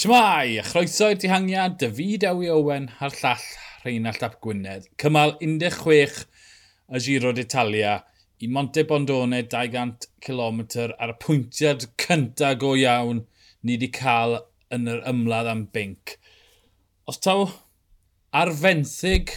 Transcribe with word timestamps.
Shmai, 0.00 0.54
a 0.56 0.62
chroeso 0.64 1.10
i'r 1.12 1.18
dihangiad, 1.20 1.74
David 1.76 2.22
Ewi 2.24 2.46
Owen 2.48 2.86
a'r 3.04 3.12
llall 3.18 3.42
Rheinald 3.82 4.22
Ap 4.24 4.38
Gwynedd. 4.40 4.86
Cymal 5.02 5.34
16 5.42 6.22
y 6.88 7.00
Giro 7.04 7.32
d'Italia 7.36 7.98
i 8.40 8.46
Monte 8.48 8.86
Bondone 8.88 9.42
200 9.52 10.06
km 10.24 10.62
ar 10.88 11.10
y 11.12 11.16
pwyntiad 11.20 11.84
cyntaf 12.00 12.54
go 12.62 12.70
iawn 12.80 13.20
ni 13.60 13.74
wedi 13.74 13.90
cael 13.98 14.38
yn 14.72 14.88
yr 14.88 15.02
ymladd 15.10 15.50
am 15.52 15.66
binc. 15.74 16.14
Os 17.04 17.20
taw 17.26 17.44
arfenthyg 18.40 19.34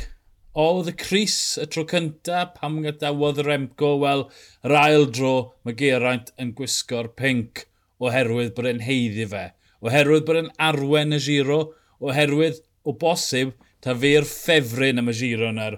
oedd 0.63 0.93
y 0.93 0.95
Cris 1.03 1.35
y 1.59 1.67
tro 1.73 1.83
cyntaf 1.91 2.53
pam 2.61 2.77
gadawodd 2.85 3.41
yr 3.43 3.51
Emco, 3.57 3.97
wel, 4.05 4.23
yr 4.63 4.77
ail 4.85 5.09
dro 5.11 5.33
mae 5.65 5.75
Geraint 5.83 6.31
yn 6.39 6.55
gwisgo'r 6.55 7.11
pinc 7.19 7.65
oherwydd 7.99 8.55
bod 8.55 8.71
e'n 8.71 8.81
heiddi 8.87 9.27
fe 9.35 9.43
oherwydd 9.83 10.25
bod 10.27 10.39
yn 10.39 10.51
arwen 10.69 11.15
y 11.15 11.19
giro, 11.23 11.59
oherwydd 12.03 12.61
o 12.87 12.95
bosib 12.99 13.53
ta 13.83 13.95
fe'r 13.99 14.27
ffefryn 14.27 15.01
am 15.01 15.11
y 15.11 15.15
giro 15.19 15.49
yna, 15.51 15.69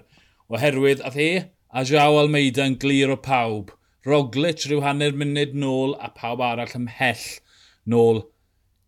oherwydd 0.52 1.02
ath 1.06 1.18
e 1.20 1.30
a 1.76 1.82
Jao 1.84 2.18
Almeida 2.20 2.66
yn 2.66 2.78
glir 2.82 3.12
o 3.12 3.18
pawb. 3.20 3.72
Roglic 4.06 4.62
rhyw 4.64 4.84
hanner 4.84 5.16
munud 5.18 5.56
nôl 5.58 5.96
a 5.98 6.12
pawb 6.14 6.42
arall 6.46 6.76
ymhell 6.78 7.24
nôl. 7.90 8.22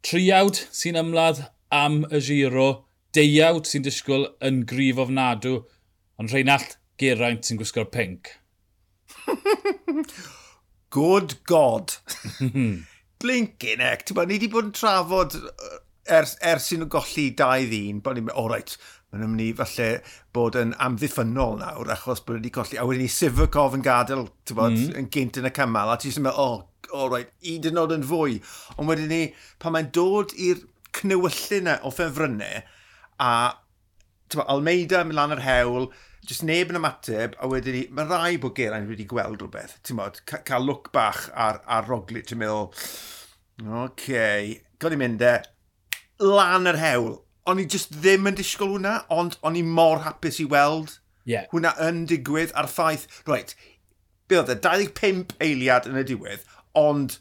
Triawd 0.07 0.61
sy'n 0.71 1.01
ymladd 1.01 1.43
am 1.75 2.05
y 2.15 2.21
giro, 2.23 2.69
deiawd 3.17 3.67
sy'n 3.67 3.87
disgwyl 3.87 4.29
yn 4.45 4.63
grif 4.71 5.01
ofnadw, 5.03 5.65
ond 6.19 6.35
Rheinald 6.35 6.79
Geraint 7.03 7.47
sy'n 7.47 7.59
gwisgo'r 7.59 7.91
pink. 7.95 8.31
Good 10.95 11.41
God! 11.51 11.99
Blinkin 13.23 13.83
ec, 13.83 14.07
ti'n 14.07 14.19
ni 14.21 14.37
wedi 14.37 14.51
bod 14.53 14.69
yn 14.69 14.75
trafod 14.77 15.37
ers, 16.09 16.37
ers 16.45 16.71
i'n 16.75 16.87
golli 16.91 17.29
dau 17.37 17.67
ddyn, 17.69 18.01
bod 18.05 18.17
ni'n 18.19 18.29
meddwl, 18.29 18.47
o 18.47 18.53
reit, 18.53 18.77
mae'n 19.11 19.25
mynd 19.33 19.45
i 19.45 19.51
falle 19.59 19.89
bod 20.37 20.59
yn 20.61 20.75
amddiffynol 20.85 21.59
nawr, 21.61 21.93
achos 21.95 22.23
bod 22.25 22.39
wedi 22.39 22.53
colli, 22.55 22.79
a 22.79 22.87
wedyn 22.89 23.07
ni 23.07 23.13
Sifakov 23.13 23.77
yn 23.79 23.85
gadael, 23.85 24.27
ti'n 24.49 24.59
bod, 24.59 24.77
mm. 24.77 24.97
yn 25.01 25.13
gynt 25.15 25.41
yn 25.41 25.49
y 25.49 25.55
cymal, 25.59 25.93
a 25.93 25.99
ti'n 26.01 26.19
meddwl, 26.25 26.59
o, 26.59 26.59
oh, 26.63 27.05
o 27.05 27.09
reit, 27.13 27.33
i 27.49 27.59
dynod 27.65 27.95
yn 27.97 28.07
fwy. 28.09 28.39
Ond 28.77 28.91
wedyn 28.91 29.11
ni, 29.13 29.23
pan 29.63 29.75
mae'n 29.75 29.91
dod 29.97 30.35
i'r 30.37 30.63
cnewyllu 30.99 31.79
o 31.83 31.95
ffefrynnau, 31.95 32.63
a, 33.25 33.33
ti'n 34.29 34.43
bod, 34.43 34.53
Almeida 34.55 35.03
mynd 35.05 35.19
lan 35.19 35.37
yr 35.37 35.45
hewl, 35.45 35.91
jyst 36.29 36.45
neb 36.47 36.73
yn 36.73 36.79
ymateb, 36.81 37.37
a 37.41 37.49
wedyn 37.51 37.77
ni, 37.77 37.85
mae 37.95 38.09
rai 38.09 38.37
bod 38.41 38.57
Geraint 38.59 38.89
wedi 38.91 39.07
gweld 39.09 39.41
rhywbeth, 39.41 39.79
ti'n 39.87 39.99
modd, 39.99 40.21
ca 40.29 40.43
cael 40.49 40.67
look 40.69 40.91
bach 40.95 41.29
ar, 41.33 41.63
ar 41.65 41.89
Roglic 41.89 42.35
yn 42.35 42.43
meddwl, 42.43 42.69
OK, 43.85 44.11
gan 44.79 44.95
i'n 44.97 45.03
mynd 45.03 45.25
e, 45.25 45.35
lan 46.25 46.69
yr 46.71 46.81
hewl. 46.83 47.17
O'n 47.49 47.63
i 47.63 47.65
just 47.65 47.97
ddim 48.03 48.29
yn 48.29 48.37
disgwyl 48.37 48.75
hwnna, 48.77 48.99
ond 49.15 49.39
o'n 49.47 49.57
i 49.57 49.65
mor 49.65 50.05
hapus 50.05 50.43
i 50.43 50.47
weld 50.53 50.99
yeah. 51.29 51.49
hwnna 51.55 51.73
yn 51.89 52.05
digwydd 52.11 52.53
ar 52.59 52.69
ffaith. 52.69 53.09
Reit, 53.27 53.57
be 54.29 54.39
oedd 54.39 54.53
e, 54.53 54.61
25 54.69 55.35
eiliad 55.43 55.89
yn 55.89 55.99
y 56.03 56.05
diwedd, 56.13 56.45
ond 56.77 57.19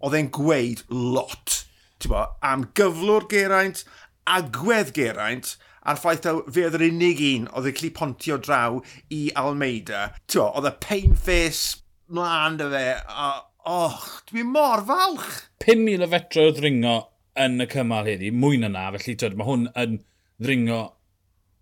oedd 0.00 0.16
e'n 0.16 0.32
gweud 0.32 0.82
lot 0.90 1.62
ti'n 2.02 2.12
bo, 2.12 2.24
am 2.44 2.66
gyflwr 2.76 3.26
Geraint, 3.30 3.84
agwedd 4.28 4.92
Geraint, 4.96 5.54
a'r 5.86 6.00
ffaith 6.02 6.28
o 6.30 6.36
fe 6.50 6.66
oedd 6.66 6.78
yr 6.78 6.86
unig 6.88 7.22
un 7.30 7.48
oedd 7.52 7.70
y 7.70 7.74
cli 7.78 7.90
pontio 7.94 8.38
draw 8.42 8.80
i 9.14 9.22
Almeida. 9.38 10.08
Tio, 10.26 10.48
oedd 10.52 10.70
y 10.70 10.74
pain 10.82 11.14
face 11.14 11.82
mlaen 12.12 12.58
dy 12.60 12.70
fe, 12.72 12.86
a 13.06 13.30
oh, 13.66 14.02
dwi 14.30 14.44
mor 14.46 14.84
falch. 14.86 15.30
5,000 15.64 16.06
o 16.06 16.10
fetro 16.12 16.48
o 16.50 16.52
ddringo 16.54 16.98
yn 17.46 17.62
y 17.62 17.68
cymal 17.70 18.06
heddi, 18.08 18.30
mwy 18.32 18.60
na 18.62 18.70
na, 18.72 18.90
felly 18.96 19.16
tyd, 19.18 19.34
mae 19.38 19.48
hwn 19.48 19.66
yn 19.82 19.98
ddringo 20.42 20.82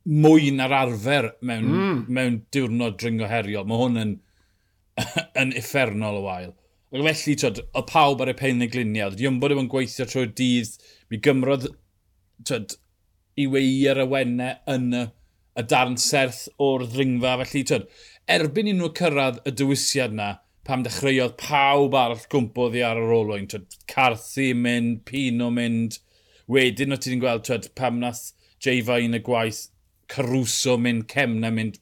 mwy 0.05 0.51
na'r 0.53 0.75
arfer 0.77 1.31
mewn, 1.41 1.71
mm. 1.71 2.03
mewn 2.13 2.43
diwrnod 2.53 2.99
dringo 3.01 3.29
heriol. 3.31 3.65
Mae 3.69 3.81
hwn 3.81 4.03
yn, 4.03 4.13
yn 5.41 5.55
effernol 5.59 6.21
o 6.21 6.25
wael. 6.27 6.53
Ac 6.95 7.01
felly, 7.03 7.37
twyd, 7.41 7.63
oedd 7.73 7.89
pawb 7.91 8.23
ar 8.23 8.31
y 8.31 8.37
pein 8.39 8.63
y 8.63 8.69
gliniau, 8.71 9.11
oedd 9.11 9.25
Iwmbo 9.25 9.51
ddim 9.51 9.65
yn 9.65 9.71
gweithio 9.73 10.07
trwy'r 10.07 10.35
dydd, 10.39 10.77
mi 11.11 11.19
gymrodd 11.25 11.71
twyd, 12.47 12.77
i 13.41 13.47
wei 13.51 13.83
ar 13.91 14.01
awennau 14.05 14.57
yn 14.75 14.89
y, 14.95 15.05
y 15.59 15.65
darn 15.71 15.97
serth 16.01 16.47
o'r 16.63 16.87
ddringfa. 16.91 17.37
Felly, 17.43 17.63
twyd, 17.71 17.87
erbyn 18.37 18.71
i 18.71 18.75
nhw 18.79 18.91
cyrraedd 18.99 19.41
y 19.49 19.55
dywisiad 19.59 20.15
na, 20.17 20.31
pam 20.65 20.85
dechreuodd 20.87 21.37
pawb 21.41 21.97
arall 21.99 22.25
gwmpodd 22.33 22.79
i 22.79 22.85
ar 22.87 23.01
yr 23.01 23.15
olwyn. 23.19 23.49
Twyd, 23.51 23.79
Carthy 23.91 24.53
mynd, 24.57 25.03
Pino 25.09 25.51
mynd. 25.55 25.99
Wedyn 26.51 26.95
o 26.95 27.01
ti'n 27.01 27.23
gweld 27.23 27.45
twyd, 27.49 27.71
pam 27.79 28.01
nath 28.01 28.31
Jeifa 28.65 29.01
un 29.05 29.19
y 29.19 29.21
gwaith, 29.25 29.67
Caruso 30.09 30.79
mynd, 30.81 31.09
Cemna 31.11 31.51
mynd. 31.53 31.81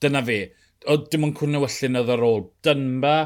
Dyna 0.00 0.22
fe. 0.24 0.40
O, 0.86 0.96
dim 1.10 1.26
ond 1.26 1.36
cwrna 1.36 1.60
wyllun 1.64 2.00
oedd 2.00 2.14
ar 2.14 2.24
ôl. 2.24 2.48
Dynba, 2.64 3.16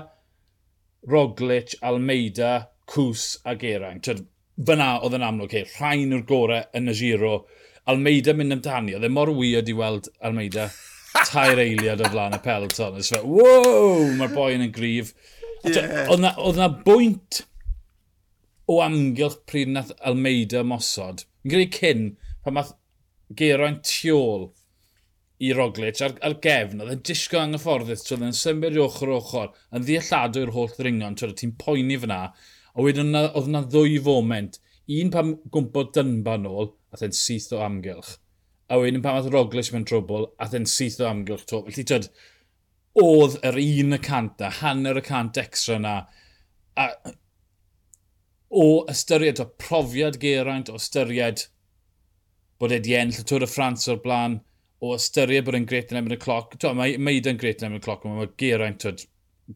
Roglic, 1.12 1.76
Almeida, 1.84 2.52
Cws 2.90 3.26
a 3.46 3.54
Geraint. 3.58 4.02
Twyd, 4.06 4.24
fyna 4.56 4.94
oedd 5.02 5.16
yn 5.18 5.26
amlwg, 5.26 5.54
hey, 5.56 5.68
rhain 5.78 6.16
o'r 6.16 6.24
gorau 6.28 6.64
yn 6.78 6.92
y 6.92 6.96
giro. 6.96 7.34
Almeida 7.90 8.34
mynd 8.36 8.54
amdani, 8.56 8.96
oedd 8.96 9.06
e 9.06 9.10
mor 9.10 9.32
weird 9.34 9.70
i 9.70 9.76
weld 9.76 10.10
Almeida 10.22 10.68
tair 11.28 11.60
eiliad 11.60 12.02
o 12.02 12.10
flaen 12.12 12.36
y 12.36 12.42
pelton. 12.44 12.98
Ys 13.00 13.12
fe, 13.14 13.22
wow, 13.26 14.04
mae'r 14.18 14.36
boi 14.36 14.52
yn 14.56 14.66
y 14.68 14.70
grif. 14.74 15.14
Yeah. 15.64 16.08
Oedd 16.10 16.22
na, 16.24 16.34
na 16.58 16.68
bwynt 16.86 17.42
o 18.70 18.78
amgylch 18.84 19.40
pryd 19.48 19.72
nath 19.74 19.92
Almeida 20.06 20.62
mosod. 20.66 21.26
Yn 21.42 21.54
greu 21.54 21.70
cyn, 21.74 22.08
pan 22.44 22.58
math 22.58 22.74
Geraint 23.38 23.82
Tiol 23.88 24.50
i 25.42 25.50
Roglic 25.56 25.98
ar, 26.04 26.14
ar 26.22 26.36
gefn, 26.44 26.82
oedd 26.84 26.92
e'n 26.94 27.04
disgo 27.08 27.40
anghyfforddus, 27.40 28.04
oedd 28.14 28.26
e'n 28.28 28.36
symud 28.36 28.76
i 28.76 28.82
ochr 28.82 29.10
o 29.10 29.18
ochr, 29.18 29.50
yn 29.74 29.86
ddealladw 29.86 30.44
i'r 30.44 30.52
holl 30.54 30.70
ddringon, 30.76 31.18
oedd 31.18 31.34
ti'n 31.40 31.56
poeni 31.58 31.98
fyna, 32.02 32.20
A 32.72 32.84
wedyn 32.84 33.16
oedd 33.18 33.48
yna 33.50 33.64
ddwy 33.68 33.98
foment. 34.04 34.58
Un 34.92 35.10
pam 35.14 35.34
gwmpo 35.54 35.86
dynba 35.94 36.36
nôl, 36.40 36.72
a 36.92 37.00
thyn 37.00 37.14
syth 37.16 37.52
o 37.56 37.62
amgylch. 37.64 38.16
A 38.72 38.78
wedyn 38.80 39.04
pam 39.04 39.20
oedd 39.20 39.32
Roglic 39.32 39.72
mewn 39.72 39.86
trwbl, 39.88 40.30
a 40.40 40.48
thyn 40.52 40.68
syth 40.68 41.00
o 41.02 41.08
amgylch 41.08 41.44
to. 41.48 41.62
Felly 41.68 41.84
tyd, 41.88 42.08
oedd 43.02 43.38
yr 43.48 43.58
un 43.62 43.96
y 43.96 44.00
cant 44.04 44.42
a 44.44 44.50
hanner 44.60 45.00
y 45.00 45.04
cant 45.06 45.40
extra 45.40 45.78
yna. 45.80 45.96
A 46.80 46.88
o 48.52 48.84
ystyried 48.92 49.40
o 49.40 49.46
profiad 49.60 50.18
geraint, 50.20 50.68
o 50.68 50.76
ystyried 50.76 51.46
bod 52.60 52.74
e 52.76 52.78
di 52.84 52.92
enll 52.98 53.16
y 53.22 53.24
Tŵr 53.26 53.46
y 53.46 53.48
Ffrans 53.48 53.88
o'r 53.88 54.02
blaen, 54.04 54.36
o 54.82 54.92
ystyried 54.96 55.46
bod 55.46 55.56
e'n 55.56 55.68
gret 55.68 55.92
yn 55.94 56.02
efo'n 56.02 56.16
y 56.16 56.20
cloc. 56.20 56.56
Mae, 56.76 56.98
mae 57.00 57.20
yn 57.20 57.40
gret 57.40 57.62
yn 57.62 57.70
efo'n 57.70 57.80
y 57.80 57.84
cloc, 57.86 58.04
mae 58.04 58.28
Geraint 58.40 59.06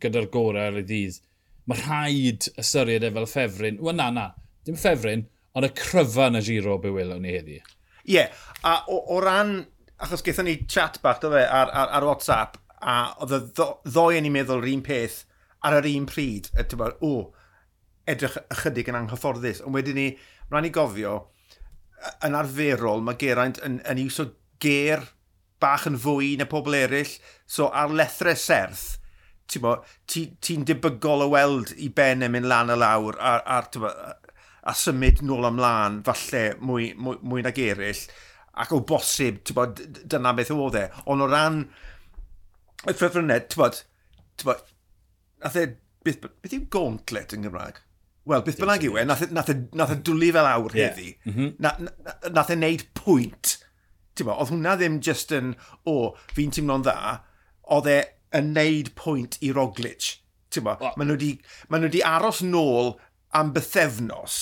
gyda'r 0.00 0.30
gorau 0.32 0.70
ar 0.70 0.80
y 0.80 0.84
ddydd 0.86 1.20
mae 1.66 1.80
rhaid 1.82 2.48
ystyried 2.60 3.06
e 3.06 3.12
fel 3.14 3.28
ffefryn. 3.30 3.80
Wel 3.82 3.98
na, 3.98 4.10
na, 4.14 4.26
dim 4.66 4.78
ffefryn, 4.78 5.26
ond 5.56 5.66
y 5.66 5.72
cryfa 5.76 6.28
yn 6.30 6.40
y 6.40 6.44
giro 6.46 6.76
be 6.82 6.92
welwn 6.94 7.24
ni 7.24 7.34
heddi. 7.34 7.60
Ie, 8.06 8.18
yeah. 8.18 8.44
a 8.62 8.78
o, 8.92 9.00
o 9.16 9.20
ran, 9.24 9.58
achos 10.02 10.22
gaethon 10.26 10.46
ni 10.46 10.58
chat 10.70 11.00
bach, 11.02 11.22
do 11.22 11.32
fe, 11.32 11.42
ar, 11.42 11.72
ar, 11.72 11.94
ar 11.98 12.06
WhatsApp, 12.06 12.60
a 12.76 12.98
oedd 13.24 13.34
y 13.38 13.40
ddoi 13.88 14.20
yn 14.20 14.28
ei 14.28 14.34
meddwl 14.34 14.62
yr 14.62 14.70
un 14.74 14.84
peth 14.86 15.22
ar 15.66 15.78
yr 15.80 15.88
un 15.90 16.06
pryd, 16.06 16.50
y 16.54 16.66
ti'n 16.68 16.84
o, 17.06 17.14
edrych 18.06 18.36
ychydig 18.54 18.92
yn 18.92 19.00
anghyfforddus. 19.00 19.64
Ond 19.66 19.74
wedyn 19.74 19.98
ni, 19.98 20.10
rhaid 20.52 20.68
ni 20.68 20.72
gofio, 20.74 21.16
yn 22.26 22.36
arferol, 22.38 23.02
mae 23.02 23.18
Geraint 23.18 23.58
yn, 23.66 23.80
yn 23.88 24.02
iwso 24.04 24.28
ger 24.62 25.02
bach 25.62 25.86
yn 25.88 25.98
fwy 25.98 26.34
na 26.38 26.46
pobl 26.50 26.76
eraill, 26.76 27.16
so 27.48 27.70
ar 27.72 27.90
lethrau 27.90 28.36
serth, 28.38 29.00
ti'n 29.50 29.66
ti, 30.10 30.26
ti 30.42 30.56
debygol 30.66 31.26
o 31.26 31.32
weld 31.32 31.72
i 31.78 31.90
Ben 31.94 32.24
yn 32.26 32.32
mynd 32.34 32.50
lan 32.50 32.72
y 32.74 32.78
lawr 32.78 33.18
a, 33.20 33.36
a, 33.56 33.58
a, 33.62 33.92
a 34.66 34.74
symud 34.74 35.22
nôl 35.26 35.48
ymlaen 35.50 36.00
falle 36.06 36.44
mwy, 36.60 36.92
mwy, 36.98 37.20
mwy 37.22 37.44
nag 37.46 37.60
eraill 37.62 38.06
ac 38.56 38.72
o 38.72 38.80
bosib, 38.88 39.42
bo, 39.54 39.66
dyna 39.76 40.32
beth 40.36 40.52
oedd 40.54 40.78
e. 40.80 40.86
Ond 41.12 41.24
o 41.24 41.28
ran 41.30 41.60
y 42.86 42.94
ffefrynnau, 42.94 43.42
ti'n 43.44 43.60
bod, 43.60 43.82
ti'n 44.36 44.48
bod, 44.48 44.62
nath 45.44 45.58
e, 45.60 45.66
beth, 46.06 46.24
beth 46.24 46.56
yw 46.56 46.64
gauntlet 46.72 47.36
yn 47.36 47.44
Gymraeg? 47.46 47.82
Wel, 48.26 48.42
beth 48.46 48.58
bynnag 48.62 48.88
yw 48.88 48.96
e, 48.98 49.04
nath, 49.06 49.26
nath, 49.30 49.52
nath 49.76 49.92
e, 49.92 50.00
e 50.00 50.04
dwlu 50.08 50.32
fel 50.34 50.50
awr 50.50 50.74
yeah. 50.74 50.96
heddi. 50.96 51.12
Mm 51.28 51.36
-hmm. 51.36 51.54
na, 51.62 51.74
na, 51.84 52.16
nath 52.38 52.52
e 52.54 52.58
wneud 52.58 52.86
pwynt. 52.98 53.58
Ti'n 54.16 54.30
bod, 54.30 54.40
oedd 54.40 54.54
hwnna 54.54 54.76
ddim 54.80 54.98
just 55.04 55.34
yn, 55.36 55.52
o, 55.84 55.94
oh, 55.94 56.28
fi'n 56.34 56.54
teimlo'n 56.56 56.86
dda, 56.86 56.96
oedd 57.76 57.92
e 57.92 58.00
yn 58.36 58.52
neud 58.56 58.92
pwynt 58.98 59.38
i 59.42 59.52
Roglic. 59.56 60.16
Mo, 60.64 60.76
maen, 60.80 61.10
nhw 61.10 61.16
di, 61.20 61.32
maen 61.68 61.82
nhw 61.84 61.90
wedi 61.90 62.04
aros 62.06 62.40
nôl 62.44 62.94
am 63.36 63.50
bythefnos. 63.56 64.36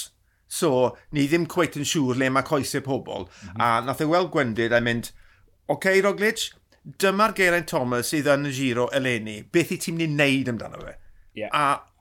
So, 0.54 0.92
ni 1.10 1.24
ddim 1.26 1.48
cweith 1.50 1.78
yn 1.80 1.88
siŵr 1.88 2.20
le 2.20 2.28
mae 2.30 2.46
coesau 2.46 2.84
pobl. 2.86 3.24
Mm 3.26 3.48
-hmm. 3.48 3.62
A 3.64 3.80
nath 3.86 4.02
ei 4.04 4.10
weld 4.10 4.30
gwendid 4.34 4.74
a 4.76 4.80
mynd, 4.84 5.10
OK 5.72 5.88
Roglic, 6.04 6.52
dyma'r 6.84 7.34
Geraint 7.34 7.66
Thomas 7.70 8.12
sydd 8.12 8.28
yn 8.30 8.46
y 8.50 8.52
giro 8.54 8.86
eleni. 8.94 9.40
Beth 9.42 9.72
i 9.74 9.80
ti'n 9.80 9.98
mynd 9.98 10.12
i 10.12 10.14
wneud 10.14 10.52
amdano 10.52 10.84
fe? 10.84 10.94
Yeah. 11.34 11.50
A 11.50 11.93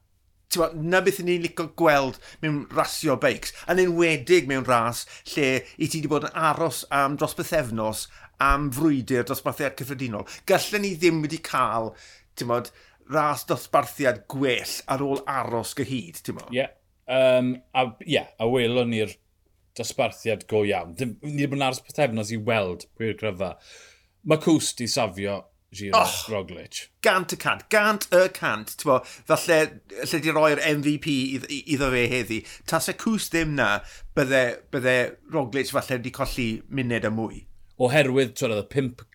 Tewa, 0.54 0.70
na 0.78 1.02
beth 1.02 1.22
ni'n 1.26 1.42
licio 1.44 1.70
gweld 1.80 2.20
mewn 2.44 2.64
rasio 2.78 3.16
beics, 3.22 3.56
yn 3.72 3.82
enwedig 3.82 4.50
mewn 4.50 4.68
ras 4.68 5.04
lle 5.34 5.64
i 5.78 5.88
ti 5.88 6.02
wedi 6.02 6.12
bod 6.12 6.28
yn 6.30 6.42
aros 6.50 6.84
am 6.94 7.18
dros 7.18 7.34
bythefnos 7.40 8.06
am 8.44 8.70
frwydr 8.76 9.26
dosbarthiad 9.28 9.78
cyffredinol. 9.80 10.28
Gallen 10.50 10.86
ni 10.86 10.94
ddim 11.00 11.22
wedi 11.24 11.40
cael, 11.44 11.92
ti'n 12.38 12.52
bod, 12.52 12.70
ras 13.14 13.46
dosbarthiad 13.50 14.24
gwell 14.32 14.78
ar 14.92 15.04
ôl 15.06 15.24
aros 15.30 15.74
gyhyd, 15.78 16.22
ti'n 16.22 16.40
bod? 16.40 16.52
Ie, 16.54 16.64
yeah. 16.64 17.40
um, 17.40 17.56
a, 17.74 17.88
yeah, 18.08 18.30
a 18.40 18.50
welon 18.50 18.94
ni'r 18.94 19.16
dosbarthiad 19.78 20.46
go 20.52 20.64
iawn. 20.68 20.94
Ni 21.00 21.10
wedi 21.24 21.50
bod 21.50 21.60
yn 21.60 21.68
aros 21.70 21.82
bythefnos 21.88 22.34
i 22.36 22.40
weld 22.52 22.88
pwy'r 22.98 23.18
gryfa. 23.20 23.56
Mae 24.30 24.40
Cwst 24.44 24.84
i 24.86 24.88
safio 24.92 25.42
Giro 25.74 26.00
oh, 26.00 26.14
Roglic. 26.32 26.90
Gant 27.04 27.34
y 27.34 27.38
cant, 27.42 27.64
gant 27.74 28.08
y 28.14 28.28
cant. 28.36 28.76
Bo, 28.86 29.00
falle, 29.30 29.60
lle 30.04 30.20
di 30.24 30.34
roi'r 30.34 30.62
MVP 30.70 31.08
iddo 31.76 31.90
fe 31.94 32.04
heddi. 32.12 32.42
Tas 32.70 32.92
y 32.92 32.96
cws 33.02 33.30
ddim 33.34 33.56
na, 33.58 33.70
bydde, 34.18 34.44
bydde 34.74 34.98
Roglic 35.34 35.74
falle 35.74 35.98
wedi 35.98 36.14
colli 36.16 36.48
munud 36.70 37.10
y 37.10 37.14
mwy. 37.14 37.42
Oherwydd, 37.84 38.36
twyd, 38.38 38.54
oedd 38.54 38.64
y 38.64 38.70
5 38.76 39.08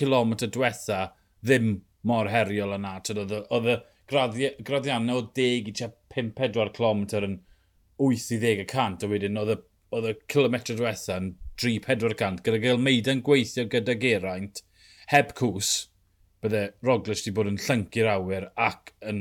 km 0.00 0.34
diwetha 0.46 1.00
ddim 1.44 1.76
mor 2.06 2.30
heriol 2.32 2.74
yna. 2.76 2.98
Oedd 3.00 3.70
y 3.74 3.78
graddiannau 4.10 5.22
o 5.22 5.28
10 5.36 5.70
i 5.70 5.76
5-4 6.14 6.74
km 6.76 7.04
yn 7.20 7.38
8 8.00 8.32
i 8.34 8.40
10 8.42 8.64
y 8.64 8.66
cant, 8.70 9.04
a 9.04 9.10
wedyn 9.10 9.38
oedd 9.40 10.10
y 10.10 10.16
kilometr 10.30 10.76
diwetha 10.78 11.20
yn 11.20 11.34
3-4 11.60 12.16
cant, 12.16 12.42
gyda 12.44 12.60
gael 12.62 12.80
meida'n 12.80 13.22
gweithio 13.24 13.66
gyda 13.70 13.96
Geraint, 14.00 14.62
heb 15.12 15.34
cws, 15.38 15.89
bydde 16.44 16.64
Roglic 16.86 17.20
wedi 17.20 17.34
bod 17.36 17.50
yn 17.50 17.60
llyncu'r 17.60 18.10
awyr 18.14 18.48
ac 18.68 18.92
yn, 19.10 19.20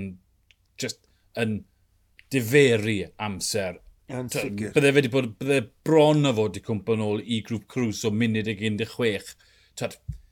just, 0.79 1.01
yn 1.39 1.59
diferu 2.31 2.99
amser. 3.25 3.79
Yn. 4.09 4.29
Bydde 4.31 4.73
fe 4.73 4.95
wedi 4.95 5.11
bod, 5.13 5.33
bydde 5.41 5.61
bron 5.85 6.29
o 6.29 6.33
fod 6.37 6.57
i 6.57 6.63
cwmpa 6.65 6.95
yn 6.97 7.05
ôl 7.05 7.21
i 7.21 7.41
grŵp 7.45 7.67
Crws 7.69 8.05
o 8.07 8.13
munud 8.15 8.49
ag 8.49 8.63
16. 8.63 9.35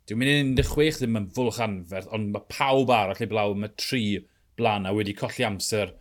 Dwi'n 0.07 0.21
mynd 0.21 0.61
16 0.63 1.01
ddim 1.03 1.19
yn 1.19 1.27
fwlch 1.35 1.59
anferth, 1.63 2.07
ond 2.15 2.31
mae 2.31 2.47
pawb 2.51 2.91
arall 2.95 3.23
i 3.23 3.27
blaw, 3.27 3.51
mae 3.59 3.73
tri 3.75 4.03
blaen 4.57 4.87
a 4.87 4.93
wedi 4.95 5.15
colli 5.17 5.43
amser 5.43 5.91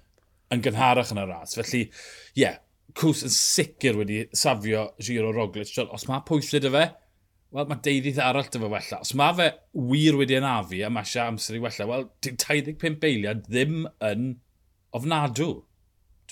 yn 0.54 0.62
gynharach 0.62 1.10
yn 1.12 1.22
y 1.24 1.26
ras. 1.26 1.56
Felly, 1.58 1.82
ie, 1.88 2.44
yeah, 2.44 2.60
Cws 2.96 3.26
yn 3.26 3.32
sicr 3.34 3.98
wedi 3.98 4.22
safio 4.32 4.86
Giro 5.02 5.32
Roglic. 5.34 5.72
Os 5.84 6.06
mae 6.08 6.22
pwysau 6.24 6.62
dy 6.62 6.70
fe, 6.72 6.84
wel, 7.56 7.68
mae 7.70 7.82
deuddydd 7.84 8.20
arall 8.22 8.48
dy 8.52 8.60
fe 8.60 8.70
wella. 8.72 8.98
Os 9.00 9.14
mae 9.18 9.36
fe 9.38 9.46
wir 9.92 10.18
wedi 10.20 10.36
anafu 10.38 10.82
a 10.84 10.90
mae 10.92 11.06
eisiau 11.06 11.32
amser 11.32 11.58
i 11.58 11.62
wella, 11.64 11.88
wel, 11.90 12.08
25 12.26 12.98
beiliad 13.02 13.46
ddim 13.46 13.86
yn 14.04 14.34
ofnadw. 14.96 15.52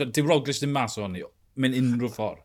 Dim 0.00 0.28
Roglic 0.28 0.60
ddim 0.60 0.74
mas 0.74 0.98
o'n 1.00 1.16
i, 1.18 1.24
mynd 1.60 1.78
unrhyw 1.80 2.12
ffordd. 2.12 2.44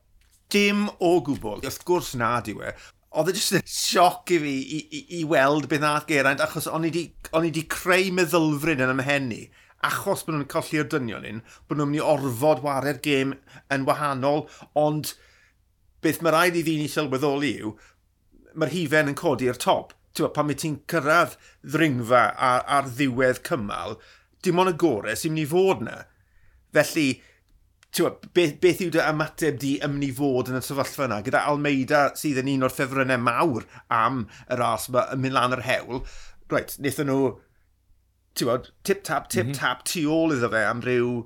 Dim 0.54 0.88
o 1.06 1.18
gwbl. 1.26 1.62
Wrth 1.62 1.84
gwrs 1.86 2.16
na 2.18 2.38
diw 2.46 2.64
e. 2.66 2.74
Oedd 3.20 3.31
e 3.31 3.36
jyst 3.36 3.56
yn 3.58 3.66
sioc 3.70 4.31
i 4.34 4.38
fi 4.42 4.54
i, 4.62 4.80
i, 4.80 5.00
i 5.20 5.24
weld 5.28 5.68
beth 5.70 5.81
nath 5.81 6.06
Geraint, 6.10 6.42
achos 6.46 6.70
o'n 6.70 6.86
i 6.86 6.92
wedi 6.94 7.66
creu 7.70 8.14
meddylfryd 8.16 8.86
yn 8.86 8.94
ymhenni 8.94 9.48
achos 9.86 10.26
bod 10.26 10.36
nhw'n 10.36 10.50
colli'r 10.52 10.88
dynion 10.92 11.28
un, 11.28 11.40
bod 11.68 11.80
nhw'n 11.80 11.92
mynd 11.94 12.02
i 12.02 12.04
orfod 12.04 12.64
wario'r 12.66 13.00
gêm 13.04 13.36
yn 13.74 13.86
wahanol, 13.88 14.44
ond 14.78 15.14
beth 16.04 16.20
mae 16.24 16.34
rhaid 16.36 16.60
i 16.60 16.64
ddyn 16.68 16.84
i 16.84 16.90
sylweddoli 16.92 17.54
yw, 17.64 17.72
mae'r 18.56 18.74
hifen 18.74 19.12
yn 19.12 19.18
codi 19.19 19.50
i'r 19.50 19.60
top. 19.60 19.96
Tewa, 20.18 20.31
pan 20.34 20.50
mae 20.50 20.57
ti'n 20.57 20.80
cyrraedd 20.90 21.36
ddringfa 21.63 22.24
ar, 22.34 22.63
ar 22.66 22.88
ddiwedd 22.90 23.44
cymal, 23.46 24.00
dim 24.44 24.62
ond 24.62 24.74
y 24.74 24.78
gorau 24.81 25.18
sy'n 25.18 25.36
mynd 25.36 25.44
i 25.44 25.50
fod 25.50 25.84
yna. 25.86 25.98
Felly, 26.75 27.07
tewa, 27.96 28.13
beth, 28.36 28.56
beth 28.63 28.81
yw 28.86 28.94
dy 28.96 29.04
ymateb 29.04 29.60
di 29.62 29.75
ymwneud 29.86 30.10
i 30.10 30.18
fod 30.18 30.50
yn 30.51 30.60
y 30.60 30.63
sefyllfa 30.66 31.06
yna? 31.07 31.22
Gyda 31.25 31.44
Almeida 31.51 32.01
sydd 32.19 32.42
yn 32.44 32.51
un 32.56 32.66
o'r 32.68 32.74
ffefrynnau 32.74 33.22
mawr 33.22 33.68
am 33.94 34.25
y 34.48 34.60
ras 34.60 34.90
yma 34.90 35.06
yn 35.13 35.24
mynd 35.24 35.38
lan 35.38 35.56
yr 35.60 35.66
hewl, 35.68 36.04
right, 36.54 36.75
wnaethon 36.81 37.12
nhw 37.12 37.22
tip-tap, 38.40 39.28
mhm. 39.28 39.30
tip-tap, 39.30 39.78
mm 39.80 39.84
-hmm. 39.84 39.88
tu 39.94 40.06
ôl 40.10 40.36
iddo 40.36 40.50
fe 40.50 40.66
am 40.66 40.81
ryw 40.86 41.24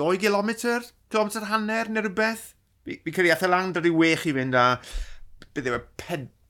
2 0.00 0.18
kilometr, 0.18 0.84
kilometr 1.10 1.48
hanner 1.50 1.88
neu 1.88 2.02
rhywbeth. 2.02 2.52
Fi, 2.84 2.98
fi 3.04 3.12
credu 3.12 3.32
athau 3.32 3.48
e 3.48 3.52
lan, 3.52 3.74
i 3.76 3.90
wech 3.90 4.26
i 4.26 4.32
fynd 4.32 4.56
a 4.56 4.66
bydd 5.54 5.70
yw 5.70 5.78
e? 5.78 5.82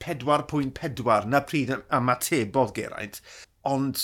4.4 0.02 1.28
na 1.31 1.40
pryd 1.46 1.70
ymatebodd 1.78 2.75
Geraint. 2.75 3.20
Ond 3.69 4.00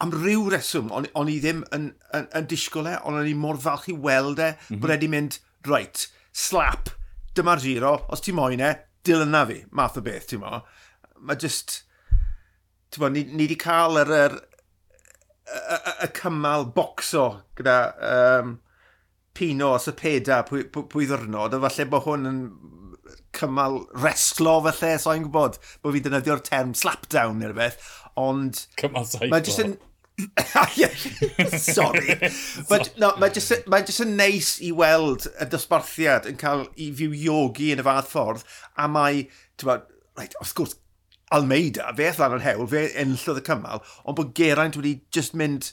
am 0.00 0.12
ryw 0.14 0.48
reswm, 0.52 0.90
o'n, 0.96 1.08
on 1.16 1.30
i 1.32 1.38
ddim 1.40 1.62
yn, 1.76 1.90
yn, 2.16 2.28
yn 2.36 2.48
disgwyl 2.48 2.88
e, 2.88 2.96
ond 3.04 3.20
o'n 3.20 3.28
i 3.28 3.36
mor 3.36 3.60
falch 3.60 3.88
i 3.92 3.96
weld 3.96 4.40
e, 4.40 4.52
mm 4.54 4.60
-hmm. 4.68 4.80
bod 4.82 4.94
wedi 4.94 5.10
mynd, 5.12 5.38
right, 5.68 6.06
slap, 6.32 6.92
dyma'r 7.36 7.60
giro, 7.64 7.94
os 8.08 8.24
ti 8.24 8.32
moyn 8.36 8.64
e, 8.64 8.72
dil 9.04 9.24
yna 9.26 9.44
fi, 9.48 9.58
math 9.76 9.98
o 10.00 10.04
beth, 10.04 10.30
ti'n 10.30 10.42
mo. 10.44 10.62
Mae 11.20 11.40
just, 11.40 11.82
ti'n 12.92 13.04
mo, 13.04 13.12
ni, 13.12 13.26
ni 13.28 13.44
wedi 13.44 13.58
cael 13.60 14.00
yr, 14.04 14.14
yr, 14.24 14.40
y 16.06 16.10
cymal 16.16 16.68
bocso 16.74 17.26
gyda 17.58 17.78
um, 18.10 18.58
Pino 19.36 19.74
a 19.74 19.80
Sepeda 19.82 20.40
pwy, 20.46 20.64
pwy, 20.72 20.86
pwy 20.90 21.08
ddwrnod, 21.08 21.54
a 21.56 21.62
falle 21.64 21.88
bod 21.92 22.06
hwn 22.06 22.28
yn 22.30 22.40
cymal 23.40 23.80
reslo 24.04 24.58
felly, 24.68 24.96
so 25.00 25.14
i'n 25.16 25.26
gwybod 25.26 25.60
bod 25.82 25.96
fi 25.96 26.02
defnyddio'r 26.04 26.42
term 26.46 26.74
slapdown 26.78 27.40
neu 27.40 27.50
rhywbeth, 27.50 27.78
ond... 28.20 28.66
Cymal 28.80 29.08
saiclo. 29.08 29.32
Mae 29.32 29.46
jyst 29.46 29.64
yn... 29.64 29.78
Sorry. 31.58 32.18
But, 32.68 32.92
no, 33.00 33.14
mae 33.20 33.32
jyst, 33.32 33.64
mae 33.72 33.86
jyst 33.88 34.04
yn 34.04 34.16
neis 34.18 34.52
i 34.64 34.72
weld 34.76 35.26
y 35.40 35.48
dosbarthiad 35.48 36.28
yn 36.28 36.36
cael 36.40 36.66
i 36.76 36.90
fyw 36.92 37.14
fywiogi 37.14 37.70
yn 37.74 37.80
y 37.80 37.86
fath 37.86 38.12
ffordd, 38.12 38.44
a 38.76 38.88
mae, 38.90 39.24
ti'n 39.56 39.70
bod, 39.70 39.88
right, 40.20 40.36
of 40.42 40.52
course, 40.54 40.76
Almeida, 41.30 41.86
fe 41.96 42.08
allan 42.10 42.40
yn 42.40 42.44
hewl, 42.44 42.68
fe 42.70 42.88
enllodd 42.98 43.38
y 43.38 43.46
cymal, 43.46 43.84
ond 44.04 44.18
bod 44.18 44.32
Geraint 44.36 44.76
wedi 44.78 44.96
just 45.14 45.36
mynd, 45.38 45.72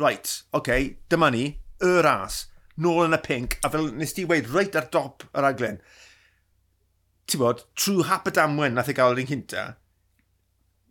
right, 0.00 0.26
oce, 0.26 0.58
okay, 0.60 0.94
dyma 1.12 1.30
ni, 1.32 1.44
y 1.80 1.92
ras, 2.04 2.44
nôl 2.80 3.06
yn 3.06 3.16
y 3.16 3.20
pink, 3.22 3.58
a 3.62 3.70
fel 3.72 3.90
nes 3.94 4.14
ti 4.16 4.26
weid, 4.28 4.50
reit 4.50 4.76
ar 4.78 4.88
dop 4.92 5.26
yr 5.30 5.46
aglen 5.52 5.78
ti'n 7.30 7.42
bod, 7.42 7.64
trwy 7.78 8.06
hap 8.08 8.28
y 8.28 8.34
damwen 8.36 8.76
nath 8.76 8.90
ei 8.90 8.98
gael 8.98 9.14
yr 9.14 9.22
un 9.24 9.30
cynta, 9.30 9.66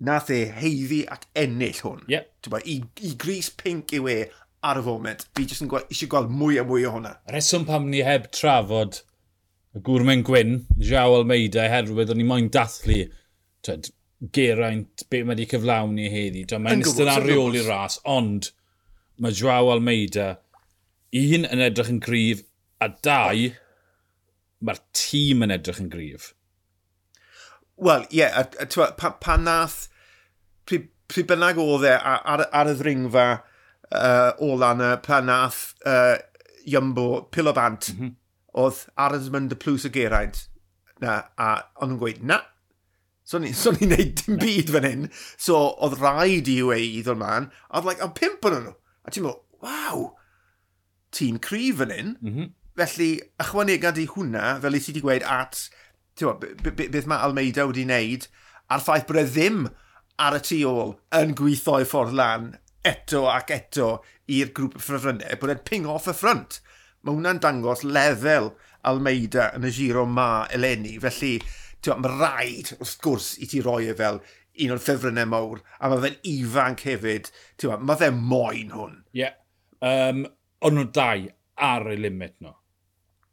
nath 0.09 0.31
e 0.33 0.45
heiddi 0.59 1.03
ac 1.11 1.27
ennill 1.37 1.83
hwn. 1.83 2.05
Yep. 2.11 2.31
Bod, 2.49 2.65
i, 2.65 2.79
I 3.05 3.13
gris 3.19 3.51
pink 3.59 3.93
i 3.95 4.01
we 4.03 4.17
ar 4.65 4.79
y 4.79 4.83
foment. 4.85 5.27
Fi 5.35 5.45
jyst 5.47 5.63
yn 5.65 5.71
gweld, 5.71 5.87
eisiau 5.91 6.11
gweld 6.11 6.33
mwy 6.33 6.59
a 6.59 6.65
mwy 6.67 6.87
o 6.87 6.95
hwnna. 6.95 7.13
Reswm 7.33 7.67
pam 7.67 7.87
ni 7.91 8.03
heb 8.05 8.29
trafod 8.35 9.01
y 9.75 9.83
gwrmen 9.85 10.23
gwyn, 10.25 10.59
Jao 10.81 11.15
Almeida, 11.19 11.67
herwydd 11.71 12.11
o'n 12.13 12.23
i 12.23 12.27
moyn 12.27 12.49
dathlu 12.53 13.03
twed, 13.65 13.91
geraint, 14.35 15.05
be 15.11 15.21
mae 15.23 15.35
wedi 15.35 15.47
cyflawni 15.51 16.09
heddi. 16.11 16.43
Mae'n 16.59 16.83
ystod 16.83 17.11
ar 17.11 17.23
reoli 17.23 17.61
ras, 17.67 17.99
ond 18.09 18.51
mae 19.21 19.35
Joao 19.35 19.71
Almeida, 19.75 20.31
un 21.19 21.47
yn 21.47 21.63
edrych 21.63 21.91
yn 21.93 22.01
gryf, 22.03 22.43
a 22.83 22.89
dau, 23.03 23.49
mae'r 24.63 24.81
tîm 24.95 25.45
yn 25.45 25.55
edrych 25.55 25.79
yn 25.83 25.91
gryf. 25.91 26.33
Wel, 27.79 28.05
ie, 28.09 28.23
yeah, 28.23 28.43
pa, 28.99 29.13
pa 29.21 29.37
nath, 29.39 29.87
pryd, 30.67 30.89
pryd 31.07 31.29
bynnag 31.29 31.59
oedd 31.63 31.87
e 31.87 31.95
ar, 31.95 32.45
ar 32.51 32.71
y 32.71 32.75
ddringfa 32.79 33.27
uh, 33.37 34.31
o 34.43 34.53
lan 34.59 34.83
y 34.83 34.93
pa 35.05 35.21
nath 35.23 35.61
uh, 35.87 36.17
Iambo, 36.67 37.25
Pilo 37.31 37.53
Bant, 37.55 37.91
mm 37.93 37.99
-hmm. 37.99 38.15
oedd 38.59 38.85
Arisman 38.95 39.47
de 39.47 39.55
Plws 39.55 39.87
y 39.87 39.93
Geraint. 39.95 40.47
Na, 40.99 41.21
a 41.39 41.53
ond 41.79 41.95
yn 41.95 41.99
gweud, 42.01 42.23
na, 42.27 42.41
So 43.29 43.37
ni'n 43.37 43.53
so 43.53 43.69
ni 43.75 43.85
neud 43.85 44.15
dim 44.17 44.39
byd 44.41 44.71
fan 44.73 44.85
hyn. 44.87 45.01
So 45.37 45.59
oedd 45.85 45.99
rhaid 45.99 46.47
i 46.49 46.55
yw 46.63 46.71
ei 46.73 46.87
iddo 46.97 47.13
man. 47.17 47.51
A 47.69 47.77
oedd 47.77 47.85
like, 47.85 48.01
a 48.01 48.09
pimp 48.09 48.47
yn 48.49 48.55
nhw. 48.63 48.71
A 49.05 49.13
ti'n 49.13 49.27
meddwl, 49.27 49.43
waw, 49.61 49.99
tîm 51.13 51.37
cryf 51.45 51.77
fan 51.77 51.93
hyn. 51.93 52.15
Mm 52.23 52.31
-hmm. 52.33 52.47
Felly, 52.79 53.11
ychwanegad 53.43 54.01
i 54.01 54.07
hwnna, 54.15 54.55
fel 54.63 54.79
i 54.79 54.81
ti 54.81 54.89
wedi 54.95 55.03
gweud, 55.05 55.27
at 55.29 55.61
beth 56.19 57.09
mae 57.09 57.21
Almeida 57.25 57.67
wedi 57.69 57.85
wneud, 57.87 58.27
a'r 58.69 58.83
ffaith 58.85 59.07
bod 59.09 59.21
e 59.21 59.25
ddim 59.27 59.61
ar 60.19 60.35
y 60.37 60.41
tu 60.43 60.57
ôl 60.67 60.95
yn 61.19 61.35
gweithio 61.39 61.79
i 61.79 61.87
ffordd 61.87 62.17
lan 62.19 62.49
eto 62.87 63.25
ac 63.31 63.53
eto 63.55 63.91
i'r 64.31 64.51
grŵp 64.55 64.75
y 64.77 64.83
ffrifrynnau, 64.83 65.39
bod 65.39 65.53
e'n 65.53 65.63
ping 65.67 65.87
off 65.89 66.09
y 66.09 66.15
ffrant. 66.15 66.59
Mae 67.03 67.15
hwnna'n 67.15 67.39
dangos 67.43 67.85
lefel 67.87 68.51
Almeida 68.89 69.49
yn 69.55 69.67
y 69.67 69.71
giro 69.75 70.05
ma 70.07 70.45
eleni, 70.55 70.97
felly 71.01 71.37
mae 71.87 72.11
rhaid 72.11 72.73
wrth 72.75 72.97
gwrs 73.03 73.33
i 73.39 73.47
ti 73.47 73.61
roi 73.63 73.87
e 73.87 73.95
fel 73.95 74.19
un 74.59 74.73
o'r 74.75 74.81
ffefrynnau 74.83 75.29
mawr, 75.31 75.61
a 75.79 75.89
mae 75.91 76.03
fe'n 76.03 76.17
ifanc 76.27 76.83
hefyd. 76.87 77.29
Mae 77.79 77.99
fe 77.99 78.11
moyn 78.15 78.73
hwn. 78.75 78.97
Ie. 79.15 79.23
Yeah. 79.23 79.37
Um, 79.79 80.25
o'n 80.59 80.75
nhw 80.75 80.89
dau 80.95 81.29
ar 81.69 81.87
y 81.87 81.95
limit 81.99 82.35
nhw 82.43 82.58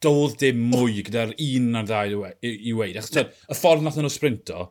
doedd 0.04 0.36
dim 0.40 0.66
mwy 0.72 1.04
gyda'r 1.06 1.34
un 1.42 1.70
na'r 1.74 1.86
ddau 1.88 2.26
i, 2.28 2.52
i 2.70 2.74
weid. 2.76 2.98
Achos 3.00 3.16
yeah. 3.16 3.30
y 3.48 3.56
ffordd 3.56 3.84
nath 3.86 3.98
nhw 4.00 4.10
sprinto, 4.12 4.66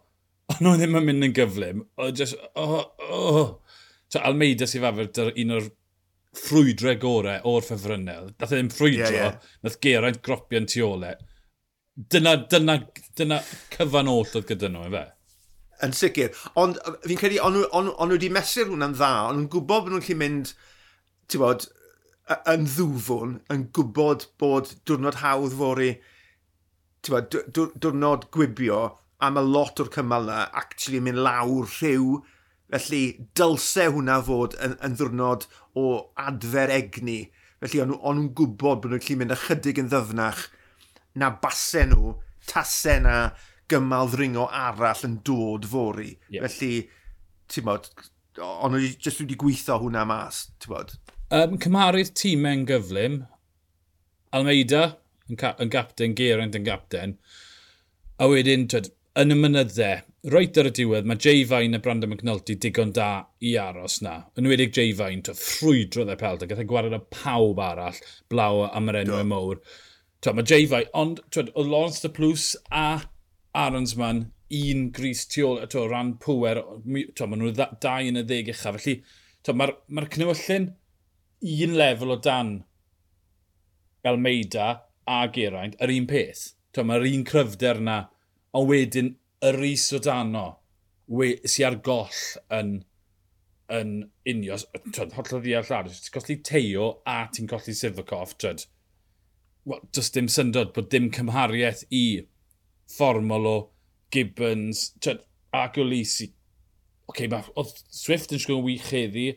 ond 0.54 0.62
nhw 0.62 0.76
ddim 0.80 1.00
yn 1.00 1.08
mynd 1.10 1.30
yn 1.30 1.36
gyflym. 1.36 1.86
O, 1.98 2.12
just, 2.16 2.38
oh, 2.62 2.78
oh. 3.10 3.46
Ta, 4.12 4.22
Almeida 4.30 4.68
sy'n 4.70 4.86
fafer 4.86 5.34
un 5.34 5.56
o'r 5.58 5.72
ffrwydre 6.36 6.96
gore 7.02 7.40
o'r 7.48 7.66
ffefrynnau. 7.66 8.30
Nath 8.36 8.54
e 8.54 8.60
ddim 8.60 8.72
ffrwydro, 8.74 9.10
yeah, 9.10 9.34
yeah. 9.34 9.56
nath 9.66 9.80
Geraint 9.84 10.22
gropian 10.26 10.70
tu 10.70 10.84
ole. 10.86 11.16
Dyna, 11.96 12.36
dyna, 12.52 12.80
dyna 13.18 13.40
cyfan 13.74 14.12
oll 14.12 14.28
oedd 14.28 14.50
gyda 14.50 14.70
nhw, 14.72 14.90
efe? 14.90 15.06
Yn 15.86 15.96
sicr. 15.96 16.36
Ond 16.60 16.78
fi'n 17.08 17.20
credu, 17.20 17.40
ond 17.44 17.64
on, 17.64 17.70
on, 17.72 17.94
on 17.96 18.12
nhw 18.12 18.20
wedi 18.20 18.32
mesur 18.34 18.70
hwnna'n 18.70 18.96
dda, 18.96 19.12
ond 19.30 19.40
nhw'n 19.40 19.52
gwybod 19.56 19.88
bod 19.88 19.94
nhw'n 19.96 20.04
gallu 20.06 20.20
mynd, 20.22 20.54
ti'n 21.32 21.44
bod, 21.44 21.68
yn 22.34 22.66
ddwfwn 22.66 23.40
yn 23.54 23.66
gwybod 23.76 24.28
bod 24.42 24.72
diwrnod 24.90 25.20
hawdd 25.22 25.56
fori, 25.60 25.92
ba, 27.10 27.22
diwrnod 27.30 28.30
gwibio 28.34 28.80
am 29.26 29.38
y 29.40 29.44
lot 29.46 29.82
o'r 29.84 29.92
cymal 29.94 30.26
na, 30.30 30.40
actually 30.58 31.02
mynd 31.04 31.22
lawr 31.22 31.70
rhyw, 31.70 32.20
felly 32.74 33.04
dylse 33.38 33.88
hwnna 33.94 34.18
fod 34.26 34.58
yn, 34.66 34.74
yn 34.84 34.98
ddiwrnod 34.98 35.46
o 35.78 35.88
adfer 36.26 36.74
egni. 36.74 37.20
Felly 37.62 37.84
o'n 37.84 37.94
nhw'n 37.94 38.34
gwybod 38.38 38.82
bod 38.82 38.92
nhw'n 38.92 39.04
gallu 39.06 39.20
mynd 39.22 39.36
ychydig 39.38 39.82
yn 39.84 39.92
ddyfnach 39.94 40.48
na 41.22 41.30
base 41.42 41.86
nhw, 41.92 42.18
tasau 42.50 43.06
na 43.06 43.16
gymal 43.72 44.10
ddringo 44.12 44.50
arall 44.50 45.06
yn 45.08 45.20
dod 45.26 45.70
fori. 45.70 46.16
Yeah. 46.34 46.50
Felly, 46.50 46.88
ti'n 47.54 47.70
bod, 47.70 47.90
ond 48.42 48.76
nhw 48.76 48.84
jyst 48.98 49.22
wedi 49.22 49.38
gweithio 49.40 49.78
hwnna 49.82 50.04
mas, 50.10 50.48
ti'n 50.58 50.74
bod? 50.74 50.98
Um, 51.34 51.56
cymharu'r 51.58 52.12
yn 52.46 52.68
gyflym, 52.70 53.16
Almeida 54.32 54.82
yn, 55.28 55.38
ca 55.42 55.56
yn 55.58 55.72
gapten, 55.74 56.14
Geraint 56.14 56.54
yn 56.54 56.68
gapten, 56.68 57.16
a 58.22 58.28
wedyn, 58.30 58.68
twyd, 58.70 58.92
yn 59.18 59.34
y 59.34 59.38
mynyddau, 59.40 60.04
roed 60.30 60.60
ar 60.62 60.70
y 60.70 60.74
diwedd, 60.78 61.10
mae 61.10 61.18
Jay 61.18 61.42
Fine 61.50 61.80
a 61.80 61.82
Brandon 61.82 62.14
McNulty 62.14 62.60
digon 62.62 62.94
da 62.94 63.26
i 63.42 63.56
aros 63.58 64.04
na. 64.06 64.20
Yn 64.38 64.52
wedig 64.52 64.78
Jay 64.78 64.94
Fine, 64.94 65.26
to 65.26 65.34
ffrwydrodd 65.34 66.14
e 66.14 66.20
pelt, 66.22 66.46
gath 66.46 66.62
e 66.62 66.68
gwared 66.70 66.94
o 66.94 67.02
pawb 67.10 67.64
arall, 67.72 67.98
blaw 68.30 68.68
am 68.70 68.94
yr 68.94 69.02
enw 69.02 69.18
e 69.24 69.26
mowr. 69.34 69.66
To, 70.22 70.38
mae 70.38 70.46
Jay 70.46 70.70
Fine, 70.70 70.94
ond 70.94 71.26
twyd, 71.34 71.50
o 71.58 71.66
Lawrence 71.66 72.06
de 72.06 72.14
Plus 72.14 72.52
a 72.70 73.02
Aronsman, 73.66 74.28
un 74.62 74.88
gris 74.94 75.26
tu 75.26 75.50
ôl, 75.50 75.66
to, 75.74 75.90
ran 75.90 76.20
pwer, 76.22 76.62
to, 77.18 77.26
maen 77.26 77.48
nhw 77.48 77.56
dau 77.58 78.14
yn 78.14 78.22
y 78.22 78.28
ddeg 78.30 78.54
uchaf. 78.54 78.78
Felly, 78.78 79.00
mae'r 79.50 79.58
ma, 79.58 79.72
r, 79.74 79.80
ma 79.90 80.06
r 80.06 80.76
un 81.46 81.78
lefel 81.78 82.16
o 82.16 82.18
dan 82.18 82.58
Almeida 84.06 84.68
a 85.06 85.24
Geraint, 85.34 85.78
yr 85.82 85.94
un 85.94 86.10
peth. 86.10 86.52
Mae'r 86.76 87.06
un 87.08 87.24
cryfder 87.24 87.80
yna, 87.80 88.00
ond 88.58 88.70
wedyn 88.70 89.14
yr 89.46 89.62
is 89.64 89.86
o 89.96 90.02
dano 90.04 90.48
we, 91.08 91.36
sy 91.48 91.64
ar 91.66 91.78
goll 91.86 92.22
yn, 92.54 92.80
yn 93.72 93.94
unio. 94.28 94.58
Twyd, 94.90 95.14
holl 95.16 95.38
o 95.38 95.42
ddiall 95.42 95.70
arall. 95.70 95.94
Ti'n 95.94 96.16
colli 96.16 96.38
Teo 96.50 96.90
a 97.08 97.20
ti'n 97.32 97.50
colli 97.52 97.76
Sivakov. 97.78 98.36
Twyd, 98.42 98.66
Wel, 99.66 99.82
does 99.98 100.12
dim 100.14 100.28
syndod 100.30 100.76
bod 100.76 100.92
dim 100.94 101.08
cymhariaeth 101.14 101.88
i 101.90 102.28
fformol 102.92 103.48
o 103.50 103.56
Gibbons 104.14 104.92
twyd, 105.02 105.24
ac 105.58 105.80
Olisi. 105.82 106.30
Oce, 107.10 107.26
okay, 107.26 107.30
mae 107.32 107.66
Swift 107.94 108.34
yn 108.36 108.42
siŵr 108.42 108.62
wych 108.66 108.92
heddi. 108.94 109.32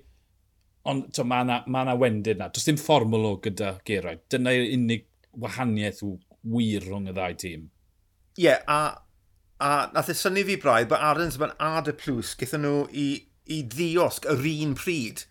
Ond 0.89 1.11
to, 1.17 1.25
mae 1.27 1.45
yna 1.45 1.63
ma 1.67 1.85
na 1.85 1.97
wendid 1.99 2.39
na. 2.39 2.49
Does 2.55 2.69
dim 2.69 2.79
fformwl 2.81 3.27
o 3.29 3.35
gyda 3.45 3.75
Geraint. 3.89 4.25
Dyna 4.31 4.55
unig 4.77 5.07
wahaniaeth 5.39 6.05
wir 6.49 6.87
rhwng 6.87 7.11
y 7.11 7.15
ddau 7.17 7.37
tîm. 7.39 7.69
Ie, 8.39 8.45
yeah, 8.47 8.63
a, 8.71 9.01
a 9.59 9.73
nath 9.93 10.13
e 10.13 10.15
y 10.15 10.21
syni 10.21 10.45
fi 10.47 10.57
braidd 10.63 10.89
bod 10.93 11.03
Arons 11.03 11.37
yma'n 11.39 11.57
ad 11.69 11.91
y 11.91 11.97
plws 11.99 12.37
gyda 12.39 12.61
nhw 12.63 12.87
i, 12.95 13.09
i 13.51 13.63
ddiosg 13.75 14.29
yr 14.31 14.47
un 14.53 14.77
pryd 14.79 15.25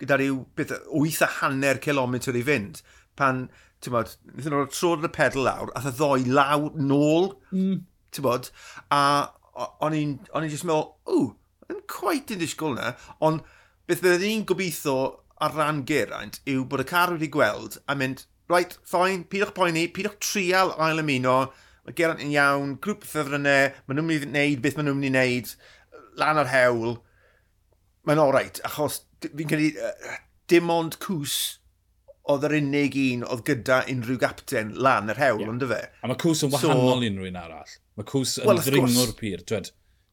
gyda 0.00 0.18
rhyw 0.18 0.40
beth 0.58 0.74
8 0.88 1.22
a 1.26 1.30
hanner 1.38 1.80
kilometr 1.82 2.36
i 2.36 2.42
fynd 2.46 2.80
pan, 3.18 3.44
ti'n 3.84 3.94
bod, 3.94 4.14
nethon 4.32 4.56
e 4.56 4.56
nhw'n 4.56 4.72
trod 4.74 5.06
y 5.06 5.10
pedal 5.14 5.46
lawr, 5.46 5.72
a 5.76 5.82
ddoi 5.86 6.24
law 6.26 6.68
nôl, 6.74 7.30
mm. 7.54 7.82
ti'n 8.14 8.26
bod, 8.26 8.50
a 8.94 9.00
o'n 9.54 9.94
i'n 9.94 10.16
just 10.50 10.66
meddwl, 10.66 10.94
ww, 11.06 11.28
yn 11.70 11.84
quite 11.90 12.34
yn 12.34 12.42
disgwyl 12.42 12.74
yna, 12.74 12.94
ond 13.24 13.44
beth 13.88 14.02
byddwn 14.04 14.24
ni'n 14.24 14.46
gobeithio 14.48 14.98
ar 15.44 15.56
ran 15.58 15.82
geraint 15.88 16.40
yw 16.48 16.64
bod 16.68 16.84
y 16.84 16.88
car 16.88 17.12
wedi 17.12 17.28
gweld 17.32 17.78
a 17.90 17.96
mynd, 17.98 18.24
right, 18.52 18.76
ffain, 18.88 19.24
pidwch 19.30 19.54
poeni, 19.56 19.86
pidwch 19.92 20.20
trial 20.24 20.72
ail 20.80 21.02
ymuno, 21.02 21.38
mae 21.84 21.96
geraint 21.98 22.22
yn 22.24 22.32
iawn, 22.32 22.76
grŵp 22.84 23.04
ffefrynnau, 23.08 23.72
maen 23.86 24.00
nhw'n 24.00 24.08
mynd 24.10 24.28
i 24.28 24.30
wneud 24.30 24.62
beth 24.64 24.78
maen 24.78 24.88
nhw'n 24.90 25.02
mynd 25.02 25.10
i 25.10 25.12
wneud, 25.12 25.52
lan 26.20 26.40
o'r 26.40 26.52
hewl, 26.52 26.96
mae'n 28.08 28.22
oreit, 28.22 28.62
achos 28.68 29.02
fi'n 29.24 29.50
credu 29.50 29.70
uh, 29.80 30.16
dim 30.50 30.72
ond 30.72 30.98
cws 31.02 31.36
oedd 32.32 32.44
yr 32.48 32.56
unig 32.56 32.96
un 33.00 33.24
oedd 33.28 33.44
gyda 33.48 33.82
unrhyw 33.92 34.16
gapten 34.20 34.72
lan 34.80 35.12
yr 35.12 35.20
hewl, 35.20 35.42
yeah. 35.44 35.52
ond 35.52 35.64
fe. 35.68 35.80
A 36.00 36.08
mae 36.08 36.20
cws 36.20 36.46
yn 36.46 36.52
wahanol 36.54 36.94
so, 36.94 36.98
unrhyw 37.10 37.28
un 37.28 37.40
arall. 37.40 37.78
Mae 37.98 38.08
cws 38.08 38.38
yn 38.40 38.48
well, 38.48 38.62
ddringo'r 38.64 39.16
pyr, 39.18 39.44
dwed. 39.50 39.72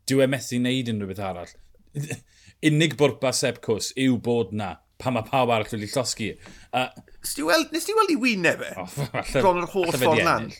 Dyw 0.10 0.24
e 0.26 0.28
methu 0.32 0.60
wneud 0.60 0.92
unrhyw 0.92 1.12
beth 1.14 1.24
arall. 1.30 1.54
unig 2.70 2.96
bwrpas 3.00 3.42
Seb 3.44 3.62
Cws 3.66 3.92
yw 4.00 4.18
bod 4.24 4.54
na 4.58 4.76
pa 5.02 5.14
mae 5.14 5.26
pawb 5.26 5.52
arall 5.54 5.72
wedi 5.72 5.90
llosgu. 5.90 6.34
Uh, 6.70 6.90
nes 7.22 7.34
ti 7.38 7.46
weld, 7.46 7.72
nes 7.74 7.88
ti 7.88 7.96
weld 7.98 8.14
i 8.14 8.20
wyneb 8.22 8.62
e? 8.68 8.72
Bron 9.40 9.64
yr 9.64 9.72
holl 9.74 9.96
ffordd 9.96 10.26
lan. 10.28 10.52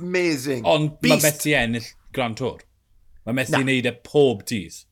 Amazing. 0.00 0.66
Ond 0.66 0.98
mae 1.04 1.20
Meti 1.22 1.54
ennill 1.56 1.88
Grand 2.16 2.38
Tour. 2.40 2.62
Mae 3.26 3.36
Meti 3.36 3.58
yn 3.60 3.68
neud 3.68 3.88
e 3.88 3.94
pob 4.06 4.44
dydd. 4.48 4.82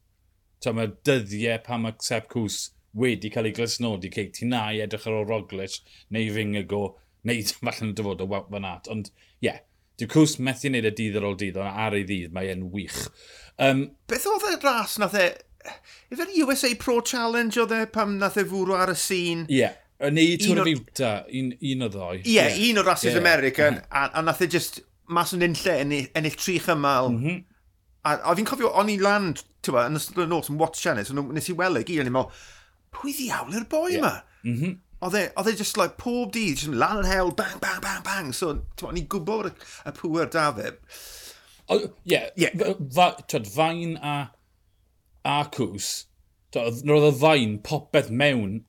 So 0.62 0.74
mae 0.76 0.92
dyddiau 1.06 1.62
pan 1.64 1.84
mae 1.84 1.96
Seb 2.04 2.28
Cws 2.32 2.68
wedi 2.98 3.30
cael 3.32 3.50
ei 3.50 3.56
glasnodi. 3.56 4.12
cei 4.14 4.30
ti 4.34 4.46
na 4.46 4.68
i 4.74 4.82
edrych 4.84 5.06
ar 5.06 5.20
ôl 5.20 5.28
Roglic 5.28 5.78
neu 6.14 6.30
Fingago 6.34 6.82
neu 7.28 7.42
falle 7.50 7.88
yn 7.88 7.96
dyfod 7.98 8.24
o 8.24 8.28
fan 8.30 8.68
at. 8.68 8.90
Ond 8.92 9.10
ie, 9.10 9.48
yeah, 9.48 9.60
dyw 9.98 10.10
Cws 10.12 10.38
methu 10.44 10.70
wneud 10.70 10.86
y 10.86 10.92
e 10.92 10.96
dydd 11.00 11.18
ar 11.20 11.28
ôl 11.30 11.38
dydd, 11.38 11.58
ond 11.58 11.82
ar 11.86 11.96
ei 11.98 12.06
ddydd 12.06 12.34
mae 12.34 12.50
e'n 12.52 12.68
wych. 12.74 13.00
Um, 13.58 13.84
Beth 14.10 14.26
oedd 14.30 14.48
y 14.52 14.56
ras 14.62 14.98
nath 15.02 15.18
e... 15.18 15.28
Ife'r 16.14 16.30
USA 16.44 16.70
Pro 16.80 17.00
Challenge 17.04 17.58
oedd 17.60 17.74
e 17.74 17.84
pam 17.92 18.16
nath 18.20 18.38
e 18.40 18.46
fwrw 18.48 18.76
ar 18.78 18.94
y 18.94 18.98
sîn? 18.98 19.46
Ie. 19.50 19.62
Yeah. 19.64 19.76
Neu 19.98 20.36
Tŵr 20.38 20.60
o 20.62 20.64
Fiwta, 20.68 21.12
un, 21.34 21.50
un 21.58 21.82
o 21.82 21.88
ddoi. 21.90 22.20
Ie, 22.20 22.36
yeah, 22.36 22.52
yeah. 22.52 22.68
un 22.70 22.78
o 22.78 22.84
rasis 22.86 23.10
yeah. 23.10 23.18
American, 23.18 23.80
mhm. 23.80 23.88
a, 23.90 24.20
a 24.20 24.22
nath 24.22 24.44
e 24.44 24.46
just 24.46 24.78
mas 25.10 25.32
yn 25.34 25.42
unlle 25.48 25.74
ennill, 25.82 26.10
ennill 26.16 26.36
tri 26.38 26.58
chymal. 26.62 27.10
Mm 27.10 27.22
-hmm. 27.24 27.38
A, 28.06 28.12
a 28.30 28.34
fi'n 28.38 28.46
cofio, 28.46 28.70
o'n 28.78 28.92
i 28.92 28.98
land, 29.02 29.42
ti'n 29.64 29.74
ba, 29.74 29.88
yn 29.90 29.98
ystod 29.98 30.22
y 30.22 30.28
nos 30.30 30.50
yn 30.52 30.60
watch 30.60 30.78
channel, 30.84 31.04
so 31.04 31.16
nes 31.18 31.50
i 31.50 31.56
weld 31.58 31.80
e 31.80 31.82
i 31.82 31.88
gyd, 31.88 32.04
o'n 32.04 32.10
i'n 32.12 32.14
meddwl, 32.14 32.44
pwy 32.94 33.14
ddiawl 33.16 33.56
i'r 33.58 33.66
boi 33.72 33.96
yma? 33.98 34.14
Mm 34.44 34.54
-hmm. 34.60 34.76
Oedd 35.08 35.50
e 35.50 35.56
just 35.58 35.78
like 35.78 35.98
pob 35.98 36.32
dydd, 36.34 36.62
just 36.62 36.74
lan 36.74 37.02
yn 37.02 37.10
hel, 37.10 37.34
bang, 37.34 37.58
bang, 37.62 37.82
bang, 37.82 38.04
bang. 38.06 38.30
So, 38.34 38.54
ti'n 38.78 38.86
ba, 38.86 38.92
o'n 38.92 39.02
i'n 39.02 39.10
gwybod 39.10 39.50
y, 39.50 39.54
y 39.90 39.94
pŵer 39.98 40.30
da 40.34 40.46
fe. 40.54 40.72
Ie, 41.68 41.88
yeah, 42.04 42.28
yeah. 42.36 43.44
fain 43.54 43.96
a, 44.00 44.14
a 45.24 45.38
cws, 45.52 45.90
roedd 46.56 47.08
y 47.10 47.12
fain 47.20 47.58
popeth 47.64 48.08
mewn 48.10 48.62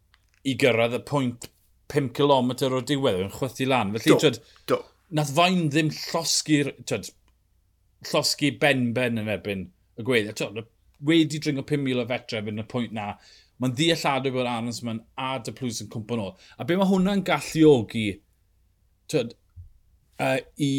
i 0.48 0.56
gyrraedd 0.60 0.98
y 0.98 1.02
pwynt 1.08 1.50
5 1.94 2.12
km 2.18 2.52
o 2.76 2.82
diwedd 2.86 3.24
yn 3.26 3.34
chwythu 3.34 3.68
lan. 3.70 3.94
Felly, 3.96 4.14
do, 4.14 4.20
twyd, 4.22 4.42
do. 4.70 4.82
nath 5.16 5.32
fain 5.36 5.70
ddim 5.72 5.92
llosgi'r 5.96 6.74
llosgu 8.10 8.52
ben-ben 8.62 9.24
yn 9.24 9.32
ebyn 9.36 9.68
y 10.00 10.06
gweddi. 10.06 10.36
Twyd, 10.38 10.64
wedi 11.08 11.40
dringo 11.40 11.64
5,000 11.64 12.04
o 12.04 12.08
fetre 12.10 12.42
efo'n 12.44 12.64
y 12.64 12.68
pwynt 12.70 12.96
na. 12.96 13.14
Mae'n 13.60 13.76
ddealladwy 13.76 14.32
bod 14.36 14.48
Arons 14.48 14.84
ma'n 14.88 15.02
a 15.20 15.34
dy 15.44 15.52
plws 15.56 15.82
yn 15.84 15.92
cwmpa 15.92 16.20
nôl. 16.20 16.36
A 16.60 16.68
be 16.68 16.78
mae 16.80 16.88
hwnna'n 16.88 17.24
galluogi 17.28 18.08
twyd, 19.12 19.34
uh, 20.24 20.38
i 20.60 20.72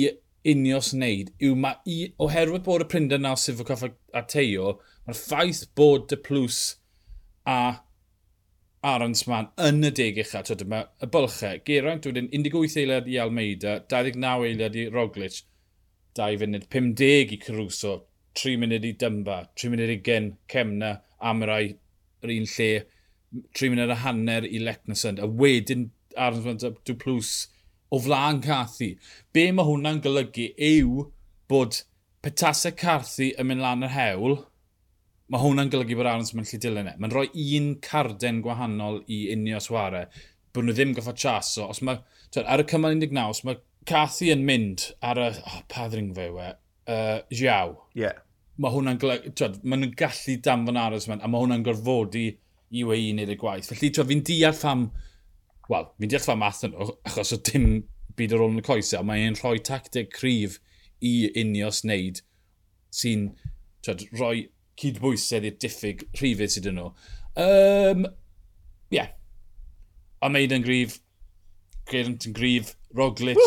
unios 0.48 0.94
wneud 0.94 1.30
yw 1.44 1.56
mae 1.58 1.78
i, 1.84 1.98
oherwydd 2.22 2.64
bod 2.64 2.84
y 2.84 2.88
prinder 2.90 3.20
na 3.20 3.34
Sifakoff 3.36 3.84
a 3.86 4.24
Teo, 4.30 4.78
mae'r 5.06 5.18
ffaith 5.18 5.66
bod 5.76 6.08
dy 6.10 6.18
plws 6.24 6.60
a 7.48 7.60
Arons 8.90 9.26
man 9.28 9.50
yn 9.60 9.84
y 9.84 9.90
deg 9.92 10.18
eich 10.22 10.32
at 10.38 10.52
yma, 10.54 10.86
y 11.04 11.08
bylchau. 11.12 11.60
Geraint 11.66 12.06
wedyn 12.08 12.30
18 12.32 12.78
eiliad 12.80 13.10
i 13.12 13.18
Almeida, 13.20 13.74
29 13.92 14.46
eiliad 14.48 14.78
i 14.80 14.86
Roglic, 14.92 15.42
2 16.16 16.38
funud, 16.40 16.64
50 16.72 17.34
i 17.36 17.38
Caruso, 17.42 17.92
3 18.40 18.56
munud 18.62 18.86
i 18.88 18.94
Dymba, 19.02 19.42
3 19.60 19.74
munud 19.74 19.92
i 19.92 19.98
Gen, 20.06 20.32
Cemna, 20.48 20.94
Amrau, 21.20 21.68
yr 22.24 22.34
un 22.38 22.48
lle, 22.54 22.70
3 23.58 23.72
munud 23.74 23.92
a 23.92 24.00
hanner 24.06 24.48
i 24.48 24.62
Lecnasund, 24.64 25.20
a 25.20 25.28
wedyn 25.28 25.90
Arons 26.16 26.48
man 26.48 26.64
Dwplws, 26.64 27.34
o 27.90 27.98
flaen 27.98 28.40
Cathy. 28.44 28.94
Be 29.34 29.50
mae 29.52 29.66
hwnna'n 29.66 30.00
golygu 30.04 30.50
yw 30.54 31.08
bod 31.50 31.82
petasau 32.24 32.76
Carthy 32.78 33.32
yn 33.40 33.48
mynd 33.50 33.64
lan 33.64 33.86
yr 33.86 33.94
hewl, 33.94 34.36
mae 35.30 35.42
hwnna'n 35.42 35.70
golygu 35.72 35.98
bod 35.98 36.10
Arons 36.10 36.32
yn 36.34 36.44
lle 36.44 36.60
dilyn 36.62 36.90
e. 36.92 36.94
Mae'n 36.98 37.14
rhoi 37.14 37.28
un 37.58 37.72
carden 37.84 38.40
gwahanol 38.44 39.02
i 39.10 39.22
unio 39.34 39.60
sware, 39.62 40.06
bod 40.54 40.66
nhw 40.66 40.76
ddim 40.76 40.94
goffa 40.96 41.14
chaso. 41.24 41.68
Os 41.70 41.82
mae, 41.86 42.02
twed, 42.30 42.46
ar 42.46 42.62
y 42.62 42.66
cymal 42.70 42.96
19, 42.98 43.22
os 43.34 43.44
mae 43.46 43.60
Cathy 43.88 44.30
yn 44.34 44.42
mynd 44.46 44.90
ar 45.06 45.18
y, 45.18 45.28
oh, 45.40 45.60
pa 45.72 45.86
ddringfa 45.88 46.26
yw 46.28 46.40
e, 46.44 46.48
uh, 46.92 47.18
Jiaw. 47.32 47.76
Yeah. 47.98 48.18
Mae 48.60 48.74
hwnna'n 48.74 49.00
golygu, 49.02 49.34
twed, 49.38 49.62
mae 49.64 49.80
nhw'n 49.80 49.96
gallu 49.98 50.36
danfon 50.44 50.78
Arons 50.78 51.08
a 51.10 51.16
mae 51.16 51.38
hwnna'n 51.38 51.66
gorfodi 51.66 52.26
i 52.70 52.84
wei 52.86 53.08
i 53.08 53.14
wneud 53.14 53.32
y 53.32 53.38
gwaith. 53.40 53.70
Felly, 53.72 53.90
twed, 53.94 54.10
fi'n 54.10 54.26
deall 54.26 54.58
pham 54.58 54.90
wel, 55.70 55.88
fi'n 56.00 56.12
deall 56.12 56.26
fa 56.26 56.36
math 56.38 56.64
nhw, 56.66 56.88
achos 57.08 57.34
o 57.36 57.40
dim 57.50 57.68
byd 58.18 58.34
ar 58.34 58.44
ôl 58.44 58.54
yn 58.54 58.62
y 58.62 58.66
coesau, 58.66 59.02
ond 59.02 59.10
mae'n 59.10 59.38
rhoi 59.38 59.60
tactig 59.66 60.10
cryf 60.14 60.58
i 61.00 61.30
unios 61.40 61.84
wneud 61.84 62.20
sy'n 62.94 63.30
rhoi 63.86 64.48
cydbwysedd 64.80 65.46
i'r 65.46 65.60
diffyg 65.62 66.04
rhifau 66.18 66.50
sydd 66.50 66.68
yn 66.70 66.80
nhw. 66.80 66.90
Um, 67.40 68.06
yeah. 68.92 69.14
Omeid 70.24 70.52
yn 70.56 70.66
gryf, 70.66 70.98
Geraint 71.90 72.26
yn 72.28 72.34
gryf, 72.36 72.74
Roglic 72.96 73.38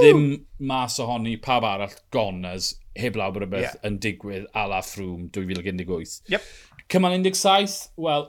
ddim 0.00 0.24
mas 0.58 0.98
ohoni 1.02 1.36
pab 1.42 1.64
arall 1.66 1.94
goners 2.14 2.72
heb 2.98 3.16
law 3.16 3.30
bod 3.30 3.44
rhywbeth 3.44 3.68
yeah. 3.68 3.76
yn 3.86 4.00
digwydd 4.02 4.48
a 4.58 4.66
la 4.70 4.80
ffrwm 4.82 5.28
2018. 5.34 6.18
Yep. 6.34 6.48
Cymal 6.90 7.14
17, 7.14 7.76
wel, 8.00 8.26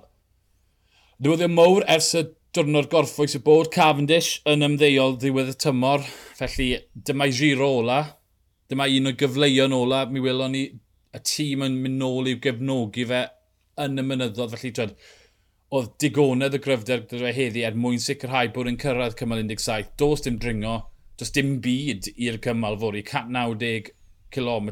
newyddion 1.24 1.56
mowr 1.56 1.86
ers 1.90 2.12
y 2.18 2.28
diwrnod 2.60 2.90
gorffwys 2.92 3.38
y 3.38 3.40
bod 3.40 3.70
Cavendish 3.72 4.42
yn 4.50 4.66
ymddeol 4.66 5.14
ddiwedd 5.16 5.54
y 5.54 5.54
tymor, 5.64 6.02
felly 6.36 6.66
dyma 7.08 7.30
i 7.30 7.32
giro 7.38 7.70
ola, 7.78 8.00
dyma 8.68 8.88
un 8.92 9.08
o 9.08 9.14
gyfleuon 9.16 9.76
ola, 9.78 10.02
mi 10.12 10.20
welon 10.20 10.52
ni 10.52 10.66
y 10.68 11.22
tîm 11.24 11.64
yn 11.64 11.78
mynd 11.86 12.02
nôl 12.02 12.28
i'w 12.28 12.42
gefnogi 12.44 13.08
fe 13.08 13.22
yn 13.80 14.04
y 14.04 14.06
mynyddodd, 14.10 14.52
felly 14.52 14.74
twed, 14.76 14.94
oedd 15.72 15.90
digonedd 16.04 16.60
y 16.60 16.64
gryfder 16.66 17.06
gyda 17.06 17.24
fe 17.30 17.34
heddi 17.40 17.64
er 17.64 17.80
mwyn 17.80 18.04
sicrhau 18.04 18.52
bod 18.52 18.74
yn 18.74 18.82
cyrraedd 18.84 19.16
cymal 19.24 19.40
17. 19.40 19.96
Does 20.04 20.28
dim 20.28 20.44
dringo, 20.44 20.76
does 21.16 21.32
dim 21.32 21.58
byd 21.64 22.12
i'r 22.18 22.44
cymal 22.44 22.80
fod 22.84 23.00
i 23.00 23.08
190 23.08 23.94
km 24.36 24.72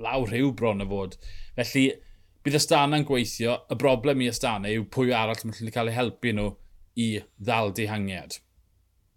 lawr 0.00 0.30
rhyw 0.32 0.54
bron 0.56 0.80
y 0.80 0.92
fod. 0.94 1.20
Felly, 1.60 1.88
bydd 2.40 2.62
ystana'n 2.62 3.04
gweithio, 3.04 3.64
y 3.68 3.84
broblem 3.84 4.24
i 4.24 4.32
ystana 4.32 4.72
yw 4.72 4.88
pwy 4.88 5.12
arall 5.12 5.44
mae'n 5.44 5.76
cael 5.76 5.92
ei 5.92 6.00
helpu 6.00 6.32
nhw 6.32 6.54
i 6.96 7.08
ddal 7.36 7.72
dihangiad. 7.76 8.38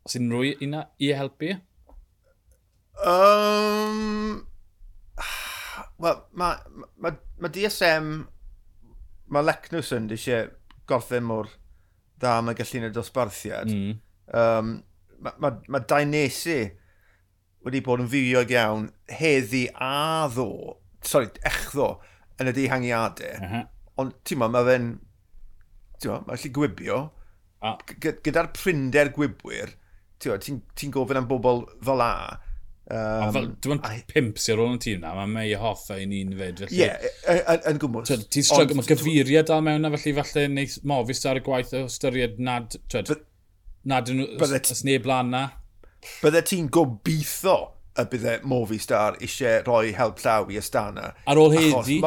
Os 0.08 0.18
unrhyw 0.20 0.60
un 0.66 0.78
i 1.00 1.12
helpu? 1.16 1.56
Um, 3.00 4.46
Wel, 6.00 6.20
mae 6.40 6.56
ma, 7.04 7.12
ma 7.40 7.52
DSM, 7.52 8.12
mae 9.32 9.46
Lecnwson 9.46 10.08
eisiau 10.16 10.48
gorffen 10.88 11.26
mor 11.28 11.50
dda 12.20 12.38
mae 12.44 12.56
gallu 12.56 12.80
gwneud 12.80 12.96
dosbarthiad. 12.96 13.72
Mm. 13.72 13.98
Um, 14.40 14.72
mae 15.20 15.42
ma, 15.44 15.52
ma 15.68 15.82
Dainesi 15.84 16.62
wedi 17.68 17.82
bod 17.84 18.06
yn 18.06 18.12
fywiog 18.12 18.54
iawn 18.56 18.88
heddi 19.12 19.66
a 19.76 20.28
ddo, 20.32 20.48
sori, 21.04 21.28
echddo, 21.48 21.92
yn 22.40 22.52
y 22.52 22.56
dihangiadau. 22.56 23.36
Uh 23.36 23.54
-huh. 23.54 23.66
Ond, 24.00 24.16
ti'n 24.24 24.40
ma, 24.40 24.48
mae 24.52 24.68
fe'n, 24.70 24.92
ti'n 26.00 26.14
ma, 26.14 26.22
mae'n 26.24 26.40
gallu 26.40 26.54
gwibio. 26.56 27.00
Gyda'r 27.60 28.52
prinder 28.56 29.12
gwybwyr, 29.16 29.74
ti'n 30.24 30.62
ti, 30.76 30.92
gofyn 30.94 31.22
am 31.22 31.28
bobl 31.30 31.66
fel 31.86 32.06
a, 32.06 32.14
Um, 32.90 33.28
fel, 33.30 33.48
dwi'n 33.62 33.84
I... 33.86 34.00
pimp 34.10 34.40
sy'n 34.42 34.56
rôl 34.58 34.72
yn 34.74 34.80
tîm 34.82 35.04
na, 35.04 35.12
mae 35.14 35.30
mei 35.30 35.52
hoffa 35.62 36.00
i 36.02 36.08
ni'n 36.10 36.32
fed. 36.40 36.64
Ie, 36.74 36.88
yn 37.70 37.78
gwmwys. 37.84 38.10
Ti'n 38.34 38.46
strygl, 38.48 38.80
mae 38.80 38.88
gyfeiriad 38.90 39.46
dal 39.46 39.62
mewn 39.62 39.86
na, 39.86 39.92
felly 39.94 40.16
falle 40.18 40.48
neith 40.50 40.80
mofis 40.90 41.22
ar 41.30 41.38
y 41.38 41.44
gwaith 41.46 41.76
o 41.78 41.84
ystyried 41.86 42.40
nad, 42.42 42.80
twed, 42.90 43.12
nad 43.94 44.10
yn 44.10 44.24
y 44.26 44.62
sneb 44.66 45.06
lan 45.06 45.30
na. 45.36 45.44
Bydde 46.24 46.42
ti'n 46.50 46.72
gobeithio 46.74 47.60
y 48.00 48.08
bydde 48.10 48.36
Movistar 48.50 49.20
eisiau 49.22 49.62
rhoi 49.68 49.94
help 49.98 50.22
llaw 50.24 50.50
i 50.50 50.58
ystana. 50.58 51.12
Ar 51.30 51.42
ôl 51.42 51.54
heddi? 51.60 52.00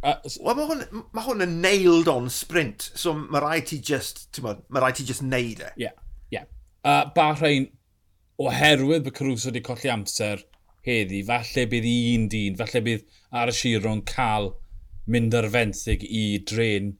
Uh, 0.00 0.14
Wel, 0.40 0.56
mae 0.56 0.64
hwn, 0.64 1.02
ma 1.12 1.22
hwn 1.26 1.44
yn 1.44 1.58
nailed 1.60 2.08
on 2.08 2.30
sprint, 2.32 2.86
so 2.96 3.12
mae 3.18 3.42
rhaid 3.44 3.66
ti 3.68 3.76
just, 3.84 4.24
mae 4.40 4.80
rhaid 4.80 4.96
ti 4.96 5.04
just 5.04 5.24
neud 5.24 5.60
e. 5.60 5.72
Ie, 5.74 5.84
yeah, 5.84 5.96
ie. 6.30 6.38
Yeah. 6.38 6.46
Uh, 6.80 7.02
Bahrein, 7.16 7.68
oherwydd 8.40 9.04
bod 9.04 9.16
Caruso 9.18 9.50
wedi 9.50 9.60
colli 9.66 9.92
amser 9.92 10.46
heddi, 10.86 11.20
falle 11.28 11.66
bydd 11.68 11.88
un 11.90 12.24
dyn, 12.32 12.56
falle 12.56 12.80
bydd 12.86 13.04
ar 13.42 13.52
y 13.52 13.56
siro'n 13.58 14.00
cael 14.08 14.54
mynd 15.12 15.36
ar 15.36 15.50
fenthyg 15.52 16.06
i 16.08 16.24
dren 16.48 16.94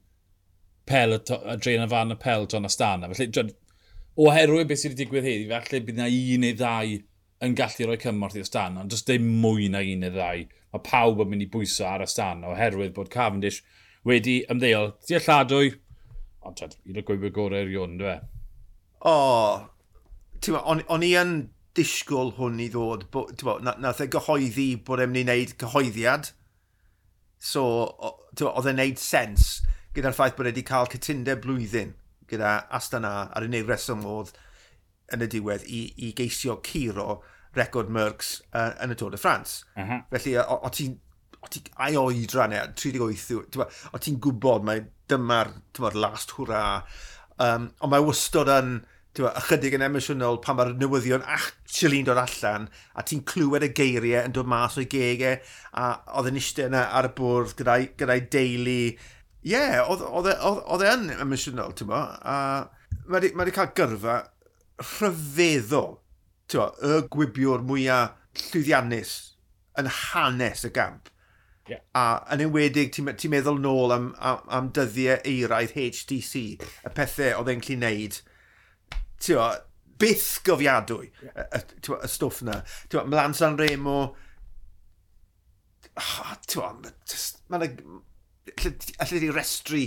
pel, 0.85 1.17
a 1.17 1.57
dren 1.57 1.87
y 1.87 1.89
fan 1.89 2.13
y 2.13 2.19
pel 2.21 2.45
John 2.51 2.69
astana. 2.69 3.09
Felly, 3.09 3.31
dwi, 3.33 3.55
oherwydd 4.27 4.69
beth 4.69 4.83
sydd 4.83 4.93
wedi 4.93 5.07
digwydd 5.07 5.29
heddi, 5.31 5.49
falle 5.49 5.81
bydd 5.87 5.97
na 5.97 6.11
un 6.11 6.45
neu 6.45 6.57
ddau 6.59 6.97
yn 7.41 7.57
gallu 7.57 7.89
rhoi 7.89 8.01
cymorth 8.05 8.37
i 8.37 8.45
astana, 8.45 8.83
ond 8.83 8.93
does 8.93 9.07
dim 9.09 9.25
mwy 9.41 9.71
na 9.73 9.81
un 9.81 10.05
neu 10.05 10.13
ddau 10.13 10.45
mae 10.71 10.83
pawb 10.87 11.23
yn 11.23 11.31
mynd 11.31 11.45
i 11.45 11.49
bwyso 11.51 11.87
ar 11.87 12.03
y 12.05 12.09
stan 12.09 12.45
oherwydd 12.47 12.95
bod 12.95 13.11
Cavendish 13.13 13.61
wedi 14.07 14.41
ymddeol 14.51 14.93
dealladwy, 15.07 15.73
ond 16.47 16.57
tad, 16.57 16.77
un 16.87 16.99
o'r 16.99 17.07
gwybod 17.07 17.35
gorau 17.35 17.61
erioed, 17.61 17.97
dwi? 18.01 18.13
e? 18.15 18.19
O, 19.01 19.13
oh, 19.13 20.61
o'n, 20.61 20.83
on 20.93 21.05
i 21.05 21.11
yn 21.17 21.35
disgwyl 21.77 22.33
hwn 22.37 22.59
i 22.63 22.69
ddod, 22.71 23.07
bo, 23.13 23.25
bo, 23.43 23.57
na, 23.63 23.75
nath 23.81 24.01
e 24.03 24.09
gyhoeddi 24.11 24.69
bod 24.85 25.03
e'n 25.03 25.11
mynd 25.13 25.21
i 25.21 25.25
wneud 25.27 25.55
cyhoeddiad, 25.61 26.31
so 27.41 27.65
oedd 27.97 28.69
e'n 28.69 28.77
wneud 28.77 29.01
sens 29.01 29.59
gyda'r 29.95 30.15
ffaith 30.15 30.37
bod 30.37 30.47
e 30.47 30.51
wedi 30.51 30.65
cael 30.67 30.89
cytundeb 30.91 31.41
blwyddyn 31.43 31.95
gyda 32.31 32.55
Astana 32.77 33.13
ar 33.35 33.45
unig 33.47 33.67
reswm 33.67 34.05
oedd 34.07 34.31
yn 35.11 35.25
y 35.25 35.27
diwedd 35.31 35.65
i, 35.67 35.81
i 36.07 36.11
geisio 36.15 36.57
curo 36.63 37.19
record 37.57 37.91
Mercs 37.91 38.37
uh, 38.53 38.71
yn 38.83 38.93
y 38.93 38.97
Tôr 38.99 39.11
de 39.13 39.19
France. 39.19 39.65
Uh 39.75 39.87
-huh. 39.87 40.03
Felly, 40.11 40.37
o, 40.41 40.59
o 40.67 40.71
ti'n 40.71 40.97
o 41.41 41.49
ti, 41.49 41.63
ai 41.81 41.95
oedran 41.97 42.53
e, 42.53 42.61
38, 42.77 43.59
o 43.91 43.99
ti'n 44.01 44.19
gwybod 44.21 44.65
mae 44.67 44.83
dyma'r 45.09 45.53
last 45.97 46.35
hwra, 46.37 46.63
um, 47.41 47.69
ond 47.81 47.93
mae 47.93 48.07
wastod 48.07 48.51
yn, 48.53 48.81
Tewa, 49.11 49.33
ychydig 49.35 49.73
yn 49.75 49.83
emosiynol 49.83 50.37
pan 50.39 50.55
mae'r 50.55 50.69
newyddion 50.79 51.25
actually'n 51.27 52.05
dod 52.07 52.19
allan 52.21 52.69
a 52.95 53.03
ti'n 53.03 53.25
clywed 53.27 53.65
y 53.65 53.69
geiriau 53.75 54.23
yn 54.23 54.35
dod 54.37 54.47
mas 54.47 54.77
o'i 54.79 54.85
gegau 54.87 55.35
a 55.75 55.87
oedd 56.15 56.29
yn 56.29 56.39
eistedd 56.39 56.69
yna 56.69 56.85
ar 56.95 57.09
y 57.09 57.11
bwrdd 57.17 57.57
gyda'i 57.59 57.89
gyda 57.99 58.15
deulu. 58.37 58.77
Ie, 58.93 59.51
yeah, 59.51 59.81
e, 59.83 59.97
oedd 60.07 60.85
e 60.85 60.93
yn 60.93 61.03
emosiynol, 61.17 61.75
ti'n 61.75 61.91
bo? 61.91 61.99
A 61.99 62.37
mae 63.11 63.33
wedi 63.35 63.55
cael 63.57 63.75
gyrfa 63.75 64.15
rhyfeddol 64.79 65.97
tywa, 66.51 66.71
y 66.83 66.99
gwibiwr 67.13 67.63
mwyaf 67.67 68.17
llwyddiannus 68.49 69.15
yn 69.79 69.89
hanes 69.91 70.65
y 70.67 70.71
gamp. 70.75 71.09
Yeah. 71.69 71.83
A 71.95 72.03
yn 72.33 72.43
enwedig, 72.47 72.91
ti'n 72.95 73.11
ti 73.19 73.29
meddwl 73.31 73.61
nôl 73.63 73.93
am, 73.95 74.11
am, 74.19 74.41
am 74.51 74.69
dyddiau 74.75 75.21
eiraidd 75.27 75.75
HTC, 75.77 76.43
y 76.59 76.93
pethau 76.97 77.39
oedd 77.39 77.51
e'n 77.53 77.63
cli 77.63 77.77
wneud. 77.79 78.19
Tio, 79.21 79.45
byth 80.01 80.41
gofiadwy, 80.47 81.11
yeah. 81.23 81.45
y, 81.45 81.63
y, 81.79 81.95
y 81.95 82.11
stwff 82.11 82.43
na. 82.47 82.59
Tio, 82.91 83.05
Mlan 83.07 83.37
San 83.37 83.59
Remo, 83.61 83.97
oh, 85.95 86.37
tywa, 86.47 86.73
mae 86.81 87.67
yna... 87.67 87.99
Di 88.51 89.29
restru 89.31 89.85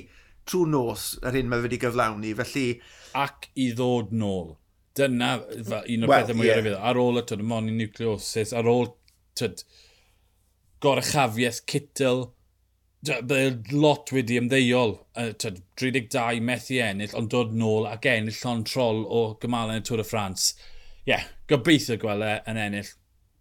trwy 0.49 0.69
nos 0.71 1.15
yr 1.25 1.37
hyn 1.37 1.49
mae 1.51 1.65
wedi 1.65 1.81
gyflawni, 1.83 2.33
felly... 2.39 2.69
Ac 3.19 3.51
i 3.61 3.73
ddod 3.77 4.15
nôl. 4.17 4.55
Dyna 4.95 5.31
un 5.43 6.07
o'r 6.07 6.11
well, 6.11 6.23
pethau 6.23 6.39
mwy 6.39 6.49
yeah. 6.49 6.61
ryfedd. 6.61 6.79
Ar 6.91 7.01
ôl 7.03 7.19
y 7.19 7.25
tyd, 7.27 7.43
moni 7.51 7.75
nucleosis, 7.75 8.55
ar 8.55 8.69
ôl 8.71 8.93
tyd, 9.39 9.65
gorechafiaeth, 10.85 11.65
cytl, 11.71 12.29
Bydd 13.05 13.33
e 13.37 13.77
lot 13.77 14.09
wedi 14.17 14.39
ymddeiol, 14.41 14.95
tyd, 15.43 15.59
32 15.77 16.39
methu 16.41 16.79
ennill, 16.81 17.13
ond 17.19 17.29
dod 17.35 17.51
nôl 17.61 17.85
ac 17.91 18.07
ennill 18.09 18.39
llon 18.39 18.63
trol 18.65 19.03
o 19.05 19.25
gymalau 19.43 19.77
yn 19.77 19.83
y 19.83 19.85
Tôr 19.85 20.01
y 20.01 20.07
Ffrans. 20.09 20.47
Ie, 21.03 21.11
yeah, 21.11 21.27
gobeithio 21.51 21.99
gweld 22.01 22.25
e 22.25 22.33
yn 22.49 22.61
ennill 22.63 22.95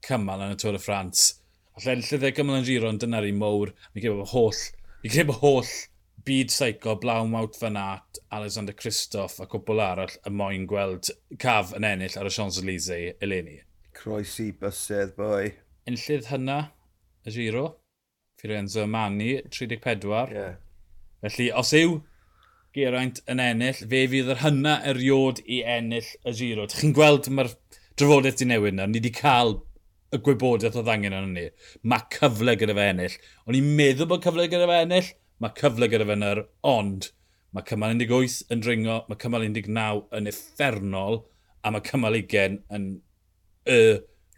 cymal 0.04 0.44
yn 0.44 0.58
y 0.58 0.60
Tôr 0.60 0.76
y 0.76 0.82
Ffrans. 0.84 1.30
Alla 1.78 1.96
ennill 1.96 2.28
y 2.28 2.34
gymal 2.36 2.60
yn 2.60 2.68
giro, 2.68 2.90
ond 2.92 3.06
dyna'r 3.06 3.30
un 3.30 3.40
mowr. 3.40 3.72
Ni'n 3.94 4.04
gwybod 4.04 4.34
holl, 4.34 4.60
ni'n 5.06 5.16
gwybod 5.16 5.40
holl 5.46 5.72
byd 6.28 6.54
seico 6.54 6.96
blawn 7.00 7.32
mawt 7.34 7.58
fan 7.60 7.78
at 7.80 8.20
Alexander 8.32 8.74
Christoph 8.74 9.40
a 9.44 9.48
cwbl 9.50 9.82
arall 9.84 10.16
y 10.24 10.32
moyn 10.32 10.68
gweld 10.70 11.12
caf 11.44 11.74
yn 11.78 11.88
ennill 11.88 12.18
ar 12.20 12.30
y 12.30 12.34
Champs-Élysées 12.38 13.20
eleni. 13.24 13.60
Croesi 13.98 14.52
bysedd, 14.60 15.14
boi. 15.18 15.52
Enllydd 15.90 16.30
hynna, 16.32 16.60
y 17.28 17.36
giro, 17.36 17.66
Firenze 18.40 18.88
Mani, 18.88 19.36
34. 19.50 20.34
Yeah. 20.34 20.56
Felly, 21.24 21.52
os 21.56 21.72
yw 21.78 22.02
Geraint 22.74 23.20
yn 23.30 23.38
ennill, 23.40 23.84
fe 23.86 24.00
fydd 24.10 24.32
yr 24.34 24.40
hynna 24.42 24.80
eriod 24.90 25.44
i 25.46 25.60
ennill 25.76 26.08
y 26.26 26.34
giro. 26.40 26.66
Chi'n 26.72 26.96
gweld 26.98 27.30
mae'r 27.30 27.52
drafodaeth 28.00 28.40
di 28.40 28.48
newid 28.50 28.80
na, 28.80 28.88
ni 28.90 28.98
wedi 28.98 29.12
cael 29.14 29.60
y 30.14 30.20
gwybodaeth 30.26 30.80
oedd 30.82 30.90
angen 30.90 31.14
yn 31.18 31.36
ni. 31.36 31.44
Mae 31.86 32.08
cyfle 32.16 32.56
gyda 32.58 32.74
fe 32.78 32.88
ennill. 32.94 33.20
O'n 33.46 33.60
i'n 33.60 33.70
meddwl 33.78 34.10
bod 34.10 34.26
cyfle 34.26 34.48
gyda 34.50 34.70
fe 34.72 34.80
ennill, 34.88 35.12
mae 35.44 35.56
cyfle 35.60 35.90
gyda 35.92 36.08
fe 36.08 36.18
yna, 36.18 36.32
ond 36.70 37.10
mae 37.54 37.68
cymal 37.68 37.94
18 37.96 38.40
yn 38.54 38.64
dringo, 38.64 39.02
mae 39.10 39.20
cymal 39.22 39.46
19 39.46 40.08
yn 40.20 40.30
effernol, 40.32 41.22
a 41.64 41.72
mae 41.74 41.84
cymal 41.86 42.18
20 42.18 42.62
yn 42.78 42.88
y 43.70 43.82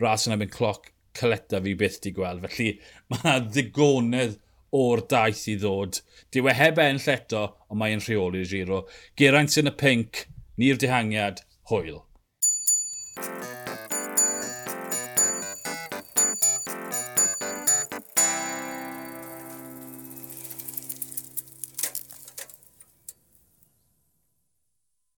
ras 0.01 0.25
yn 0.27 0.35
ebyn 0.35 0.51
cloc 0.53 0.91
cyleta 1.15 1.61
fi 1.63 1.75
byth 1.79 2.01
di 2.03 2.11
gweld. 2.15 2.43
Felly 2.45 2.73
mae 3.11 3.21
yna 3.23 3.37
ddigonedd 3.45 4.39
o'r 4.75 5.05
daith 5.11 5.45
i 5.51 5.55
ddod. 5.61 6.01
Dyw 6.33 6.49
e 6.51 6.55
heb 6.57 6.81
enll 6.83 7.11
eto, 7.13 7.45
ond 7.69 7.79
mae'n 7.79 8.03
rheoli'r 8.03 8.49
giro. 8.49 8.83
Geraint 9.19 9.53
sy'n 9.53 9.71
y 9.71 9.75
pink, 9.79 10.25
ni'r 10.59 10.81
dihangiad, 10.81 11.45
hwyl. 11.71 12.04